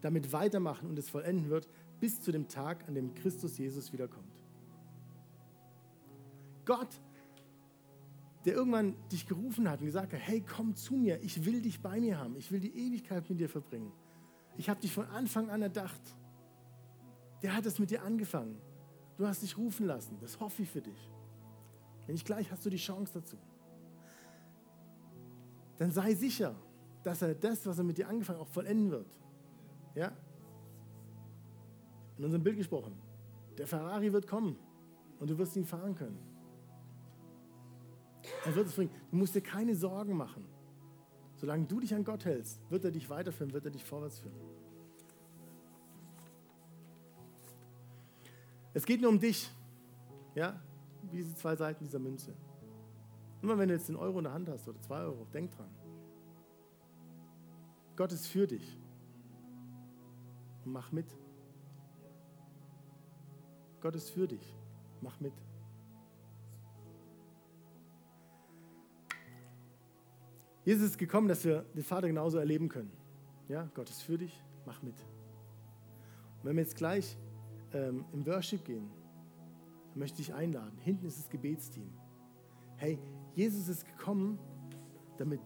damit 0.01 0.33
weitermachen 0.33 0.89
und 0.89 0.97
es 0.97 1.09
vollenden 1.09 1.49
wird, 1.49 1.67
bis 1.99 2.21
zu 2.21 2.31
dem 2.31 2.47
Tag, 2.47 2.87
an 2.87 2.95
dem 2.95 3.13
Christus 3.13 3.57
Jesus 3.57 3.93
wiederkommt. 3.93 4.31
Gott 6.65 6.99
der 8.47 8.55
irgendwann 8.55 8.95
dich 9.11 9.27
gerufen 9.27 9.69
hat 9.69 9.81
und 9.81 9.87
gesagt 9.87 10.13
hat, 10.13 10.21
hey, 10.21 10.41
komm 10.41 10.73
zu 10.73 10.95
mir, 10.95 11.21
ich 11.21 11.43
will 11.43 11.61
dich 11.61 11.81
bei 11.81 11.99
mir 11.99 12.17
haben, 12.17 12.37
ich 12.37 12.49
will 12.49 12.61
die 12.61 12.73
Ewigkeit 12.77 13.29
mit 13.29 13.41
dir 13.41 13.49
verbringen. 13.49 13.91
Ich 14.55 14.69
habe 14.69 14.79
dich 14.79 14.93
von 14.93 15.05
Anfang 15.07 15.49
an 15.49 15.61
erdacht. 15.61 15.99
Der 17.41 17.55
hat 17.55 17.65
es 17.65 17.79
mit 17.79 17.91
dir 17.91 18.03
angefangen. 18.03 18.59
Du 19.17 19.27
hast 19.27 19.41
dich 19.41 19.57
rufen 19.57 19.85
lassen, 19.85 20.17
das 20.19 20.39
hoffe 20.39 20.61
ich 20.63 20.69
für 20.69 20.81
dich. 20.81 21.11
Wenn 22.05 22.13
nicht 22.13 22.25
gleich 22.25 22.51
hast 22.51 22.65
du 22.65 22.69
die 22.69 22.77
Chance 22.77 23.13
dazu. 23.15 23.37
Dann 25.77 25.91
sei 25.91 26.13
sicher, 26.13 26.55
dass 27.03 27.21
er 27.21 27.35
das, 27.35 27.65
was 27.65 27.77
er 27.77 27.83
mit 27.83 27.97
dir 27.97 28.07
angefangen 28.07 28.39
hat, 28.39 28.47
auch 28.47 28.51
vollenden 28.51 28.91
wird. 28.91 29.19
Ja? 29.95 30.11
In 32.17 32.25
unserem 32.25 32.43
Bild 32.43 32.57
gesprochen. 32.57 32.93
Der 33.57 33.67
Ferrari 33.67 34.11
wird 34.11 34.27
kommen 34.27 34.57
und 35.19 35.29
du 35.29 35.37
wirst 35.37 35.55
ihn 35.55 35.65
fahren 35.65 35.95
können. 35.95 36.19
Er 38.45 38.55
wird 38.55 38.67
es 38.67 38.75
bringen. 38.75 38.91
Du 39.11 39.17
musst 39.17 39.35
dir 39.35 39.41
keine 39.41 39.75
Sorgen 39.75 40.15
machen. 40.15 40.45
Solange 41.35 41.65
du 41.65 41.79
dich 41.79 41.93
an 41.93 42.03
Gott 42.03 42.25
hältst, 42.25 42.59
wird 42.69 42.83
er 42.83 42.91
dich 42.91 43.09
weiterführen, 43.09 43.53
wird 43.53 43.65
er 43.65 43.71
dich 43.71 43.83
vorwärts 43.83 44.19
führen. 44.19 44.56
Es 48.77 48.85
geht 48.85 49.01
nur 49.01 49.09
um 49.09 49.19
dich. 49.19 49.51
Ja, 50.35 50.61
wie 51.01 51.17
diese 51.17 51.33
zwei 51.33 51.55
Seiten 51.55 51.83
dieser 51.83 51.97
Münze. 51.97 52.35
Immer 53.41 53.57
wenn 53.57 53.69
du 53.69 53.73
jetzt 53.73 53.89
einen 53.89 53.97
Euro 53.97 54.19
in 54.19 54.25
der 54.25 54.33
Hand 54.33 54.47
hast 54.49 54.67
oder 54.67 54.79
zwei 54.81 54.99
Euro, 54.99 55.25
denk 55.33 55.49
dran. 55.49 55.71
Gott 57.95 58.11
ist 58.11 58.27
für 58.27 58.45
dich. 58.45 58.79
Und 60.63 60.73
mach 60.73 60.91
mit. 60.91 61.07
Gott 63.81 63.95
ist 63.95 64.11
für 64.11 64.27
dich. 64.27 64.55
Mach 65.01 65.19
mit. 65.21 65.33
Jesus 70.65 70.91
ist 70.91 70.99
gekommen, 70.99 71.27
dass 71.27 71.43
wir 71.43 71.63
den 71.73 71.83
Vater 71.83 72.05
genauso 72.05 72.37
erleben 72.37 72.69
können. 72.69 72.91
Ja, 73.47 73.67
Gott 73.73 73.89
ist 73.89 74.03
für 74.03 74.19
dich, 74.19 74.39
mach 74.67 74.83
mit. 74.83 74.99
Und 74.99 76.43
wenn 76.43 76.55
wir 76.57 76.61
jetzt 76.61 76.75
gleich 76.75 77.17
ähm, 77.73 78.05
im 78.13 78.25
Worship 78.25 78.63
gehen, 78.65 78.89
dann 79.89 79.99
möchte 79.99 80.21
ich 80.21 80.33
einladen. 80.33 80.77
Hinten 80.79 81.05
ist 81.05 81.19
das 81.19 81.29
Gebetsteam. 81.29 81.89
Hey, 82.77 82.99
Jesus 83.33 83.67
ist 83.67 83.85
gekommen, 83.85 84.39
damit 85.17 85.41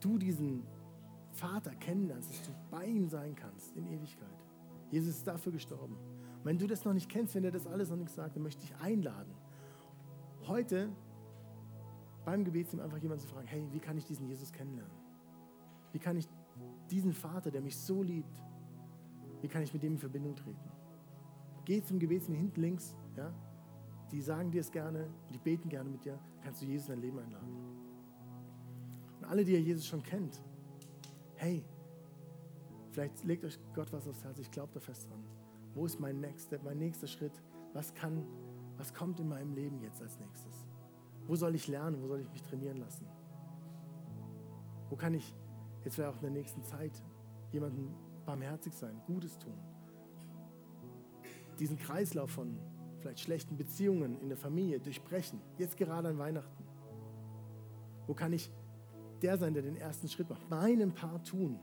du 0.00 0.18
diesen 0.18 0.64
Vater 1.32 1.74
kennenlernst, 1.76 2.30
dass 2.30 2.42
du 2.42 2.52
bei 2.70 2.86
ihm 2.86 3.08
sein 3.08 3.34
kannst 3.34 3.74
in 3.76 3.86
Ewigkeit. 3.86 4.44
Jesus 4.90 5.16
ist 5.16 5.26
dafür 5.26 5.52
gestorben. 5.52 5.94
Und 5.94 6.44
wenn 6.44 6.58
du 6.58 6.66
das 6.66 6.84
noch 6.84 6.92
nicht 6.92 7.08
kennst, 7.08 7.34
wenn 7.34 7.44
er 7.44 7.50
das 7.50 7.66
alles 7.66 7.90
noch 7.90 7.96
nicht 7.96 8.10
sagt, 8.10 8.36
dann 8.36 8.42
möchte 8.42 8.64
ich 8.64 8.74
einladen. 8.76 9.32
Heute 10.46 10.90
beim 12.24 12.44
Gebetsteam 12.44 12.80
einfach 12.80 12.98
jemanden 12.98 13.22
zu 13.22 13.28
fragen, 13.28 13.46
hey, 13.46 13.66
wie 13.72 13.78
kann 13.78 13.96
ich 13.96 14.04
diesen 14.04 14.26
Jesus 14.28 14.52
kennenlernen? 14.52 14.92
Wie 15.92 15.98
kann 15.98 16.16
ich 16.16 16.28
diesen 16.90 17.12
Vater, 17.12 17.50
der 17.50 17.60
mich 17.60 17.76
so 17.76 18.02
liebt, 18.02 18.42
wie 19.40 19.48
kann 19.48 19.62
ich 19.62 19.72
mit 19.72 19.82
dem 19.82 19.94
in 19.94 19.98
Verbindung 19.98 20.36
treten? 20.36 20.71
Geh 21.64 21.82
zum 21.82 21.98
Gebetsteam 21.98 22.34
hinten 22.34 22.60
links, 22.60 22.96
ja? 23.16 23.32
die 24.10 24.20
sagen 24.20 24.50
dir 24.50 24.60
es 24.60 24.70
gerne, 24.70 25.08
die 25.32 25.38
beten 25.38 25.68
gerne 25.68 25.88
mit 25.88 26.04
dir, 26.04 26.18
kannst 26.42 26.62
du 26.62 26.66
Jesus 26.66 26.88
in 26.88 26.94
dein 26.94 27.02
Leben 27.02 27.18
einladen. 27.18 27.56
Und 29.18 29.24
alle, 29.24 29.44
die 29.44 29.52
ihr 29.52 29.60
Jesus 29.60 29.86
schon 29.86 30.02
kennt, 30.02 30.42
hey, 31.36 31.64
vielleicht 32.90 33.24
legt 33.24 33.44
euch 33.44 33.58
Gott 33.74 33.92
was 33.92 34.06
aufs 34.06 34.22
Herz, 34.22 34.38
ich 34.38 34.50
glaube 34.50 34.72
da 34.74 34.80
fest 34.80 35.08
dran. 35.08 35.24
Wo 35.74 35.86
ist 35.86 35.98
mein 35.98 36.20
Next 36.20 36.46
Step, 36.46 36.62
mein 36.62 36.78
nächster 36.78 37.06
Schritt? 37.06 37.40
Was 37.72 37.94
kann, 37.94 38.26
was 38.76 38.92
kommt 38.92 39.18
in 39.20 39.28
meinem 39.28 39.54
Leben 39.54 39.80
jetzt 39.80 40.02
als 40.02 40.18
nächstes? 40.18 40.66
Wo 41.26 41.34
soll 41.34 41.54
ich 41.54 41.68
lernen? 41.68 42.02
Wo 42.02 42.08
soll 42.08 42.20
ich 42.20 42.30
mich 42.30 42.42
trainieren 42.42 42.76
lassen? 42.78 43.06
Wo 44.90 44.96
kann 44.96 45.14
ich 45.14 45.34
jetzt 45.84 45.94
vielleicht 45.94 46.12
auch 46.12 46.16
in 46.16 46.22
der 46.22 46.30
nächsten 46.32 46.62
Zeit 46.64 47.02
jemandem 47.50 47.94
barmherzig 48.26 48.74
sein, 48.74 49.00
Gutes 49.06 49.38
tun? 49.38 49.54
Diesen 51.58 51.78
Kreislauf 51.78 52.30
von 52.30 52.58
vielleicht 52.98 53.20
schlechten 53.20 53.56
Beziehungen 53.56 54.18
in 54.20 54.28
der 54.28 54.38
Familie 54.38 54.80
durchbrechen, 54.80 55.40
jetzt 55.58 55.76
gerade 55.76 56.08
an 56.08 56.18
Weihnachten. 56.18 56.64
Wo 58.06 58.14
kann 58.14 58.32
ich 58.32 58.50
der 59.20 59.36
sein, 59.38 59.54
der 59.54 59.62
den 59.62 59.76
ersten 59.76 60.08
Schritt 60.08 60.28
macht? 60.28 60.48
Meinen 60.50 60.92
Part 60.92 61.28
tun. 61.28 61.58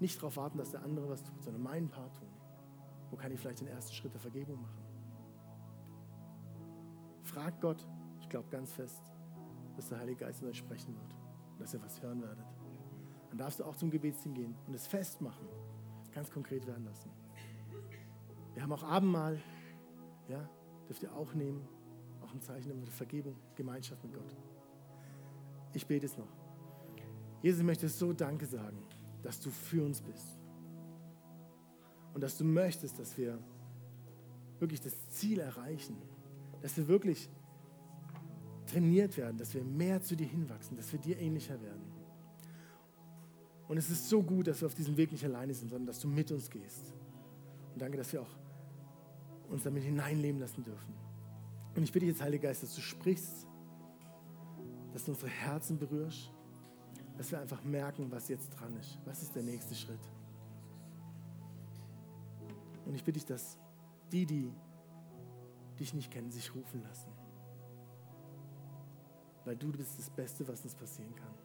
Nicht 0.00 0.18
darauf 0.18 0.36
warten, 0.36 0.58
dass 0.58 0.72
der 0.72 0.82
andere 0.82 1.08
was 1.08 1.22
tut, 1.22 1.42
sondern 1.42 1.62
meinen 1.62 1.88
Part 1.88 2.16
tun. 2.16 2.28
Wo 3.10 3.16
kann 3.16 3.30
ich 3.30 3.38
vielleicht 3.38 3.60
den 3.60 3.68
ersten 3.68 3.92
Schritt 3.92 4.12
der 4.12 4.20
Vergebung 4.20 4.60
machen? 4.60 4.82
Frag 7.22 7.60
Gott, 7.60 7.86
ich 8.20 8.28
glaube 8.28 8.48
ganz 8.50 8.72
fest, 8.72 9.00
dass 9.76 9.88
der 9.88 9.98
Heilige 9.98 10.24
Geist 10.24 10.42
in 10.42 10.48
euch 10.48 10.58
sprechen 10.58 10.94
wird, 10.94 11.14
dass 11.58 11.72
ihr 11.74 11.82
was 11.82 12.02
hören 12.02 12.20
werdet. 12.22 12.46
Dann 13.28 13.38
darfst 13.38 13.60
du 13.60 13.64
auch 13.64 13.76
zum 13.76 13.90
Gebetsteam 13.90 14.34
gehen 14.34 14.54
und 14.66 14.74
es 14.74 14.86
festmachen, 14.86 15.46
ganz 16.12 16.30
konkret 16.30 16.66
werden 16.66 16.84
lassen. 16.84 17.10
Wir 18.54 18.62
haben 18.62 18.72
auch 18.72 18.82
Abendmahl, 18.82 19.40
ja, 20.28 20.48
dürft 20.88 21.02
ihr 21.02 21.14
auch 21.14 21.32
nehmen, 21.34 21.66
auch 22.22 22.32
ein 22.32 22.40
Zeichen 22.40 22.84
der 22.84 22.92
Vergebung, 22.92 23.36
Gemeinschaft 23.54 24.02
mit 24.04 24.12
Gott. 24.12 24.36
Ich 25.72 25.86
bete 25.86 26.06
es 26.06 26.16
noch. 26.16 26.28
Jesus, 27.42 27.62
möchte 27.62 27.88
so 27.88 28.12
Danke 28.12 28.46
sagen, 28.46 28.78
dass 29.22 29.40
du 29.40 29.50
für 29.50 29.84
uns 29.84 30.00
bist. 30.00 30.38
Und 32.14 32.20
dass 32.22 32.36
du 32.36 32.44
möchtest, 32.44 32.98
dass 32.98 33.16
wir 33.16 33.38
wirklich 34.58 34.80
das 34.80 35.08
Ziel 35.08 35.40
erreichen, 35.40 35.96
dass 36.60 36.76
wir 36.76 36.86
wirklich 36.86 37.28
trainiert 38.66 39.16
werden, 39.16 39.36
dass 39.38 39.54
wir 39.54 39.64
mehr 39.64 40.00
zu 40.02 40.14
dir 40.14 40.26
hinwachsen, 40.26 40.76
dass 40.76 40.92
wir 40.92 41.00
dir 41.00 41.18
ähnlicher 41.18 41.60
werden. 41.60 42.01
Und 43.72 43.78
es 43.78 43.88
ist 43.88 44.10
so 44.10 44.22
gut, 44.22 44.48
dass 44.48 44.60
wir 44.60 44.66
auf 44.66 44.74
diesem 44.74 44.98
Weg 44.98 45.12
nicht 45.12 45.24
alleine 45.24 45.54
sind, 45.54 45.70
sondern 45.70 45.86
dass 45.86 45.98
du 45.98 46.06
mit 46.06 46.30
uns 46.30 46.50
gehst. 46.50 46.92
Und 47.72 47.80
danke, 47.80 47.96
dass 47.96 48.12
wir 48.12 48.20
auch 48.20 48.36
uns 49.48 49.62
damit 49.62 49.82
hineinleben 49.82 50.38
lassen 50.38 50.62
dürfen. 50.62 50.92
Und 51.74 51.82
ich 51.82 51.90
bitte 51.90 52.04
jetzt, 52.04 52.20
Heiliger 52.20 52.48
Geist, 52.48 52.62
dass 52.62 52.74
du 52.74 52.82
sprichst, 52.82 53.46
dass 54.92 55.04
du 55.04 55.12
unsere 55.12 55.30
Herzen 55.30 55.78
berührst, 55.78 56.30
dass 57.16 57.30
wir 57.30 57.40
einfach 57.40 57.64
merken, 57.64 58.12
was 58.12 58.28
jetzt 58.28 58.50
dran 58.50 58.76
ist. 58.76 58.98
Was 59.06 59.22
ist 59.22 59.34
der 59.34 59.42
nächste 59.42 59.74
Schritt? 59.74 60.06
Und 62.84 62.94
ich 62.94 63.02
bitte 63.02 63.20
dich, 63.20 63.24
dass 63.24 63.56
die, 64.12 64.26
die 64.26 64.52
dich 65.78 65.94
nicht 65.94 66.10
kennen, 66.10 66.30
sich 66.30 66.54
rufen 66.54 66.82
lassen. 66.82 67.10
Weil 69.46 69.56
du 69.56 69.72
bist 69.72 69.98
das 69.98 70.10
Beste, 70.10 70.46
was 70.46 70.62
uns 70.62 70.74
passieren 70.74 71.14
kann. 71.14 71.41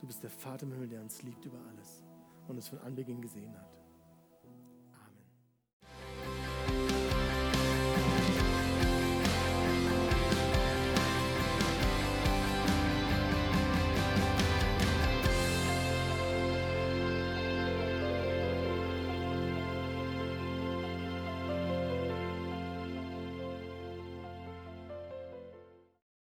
Du 0.00 0.06
bist 0.06 0.22
der 0.22 0.30
Vater 0.30 0.64
im 0.64 0.72
Himmel, 0.72 0.88
der 0.88 1.02
uns 1.02 1.22
liebt 1.22 1.44
über 1.44 1.58
alles 1.68 2.02
und 2.48 2.56
es 2.56 2.68
von 2.68 2.78
Anbeginn 2.78 3.20
gesehen 3.20 3.54
hat. 3.56 3.76
Amen. 6.66 7.19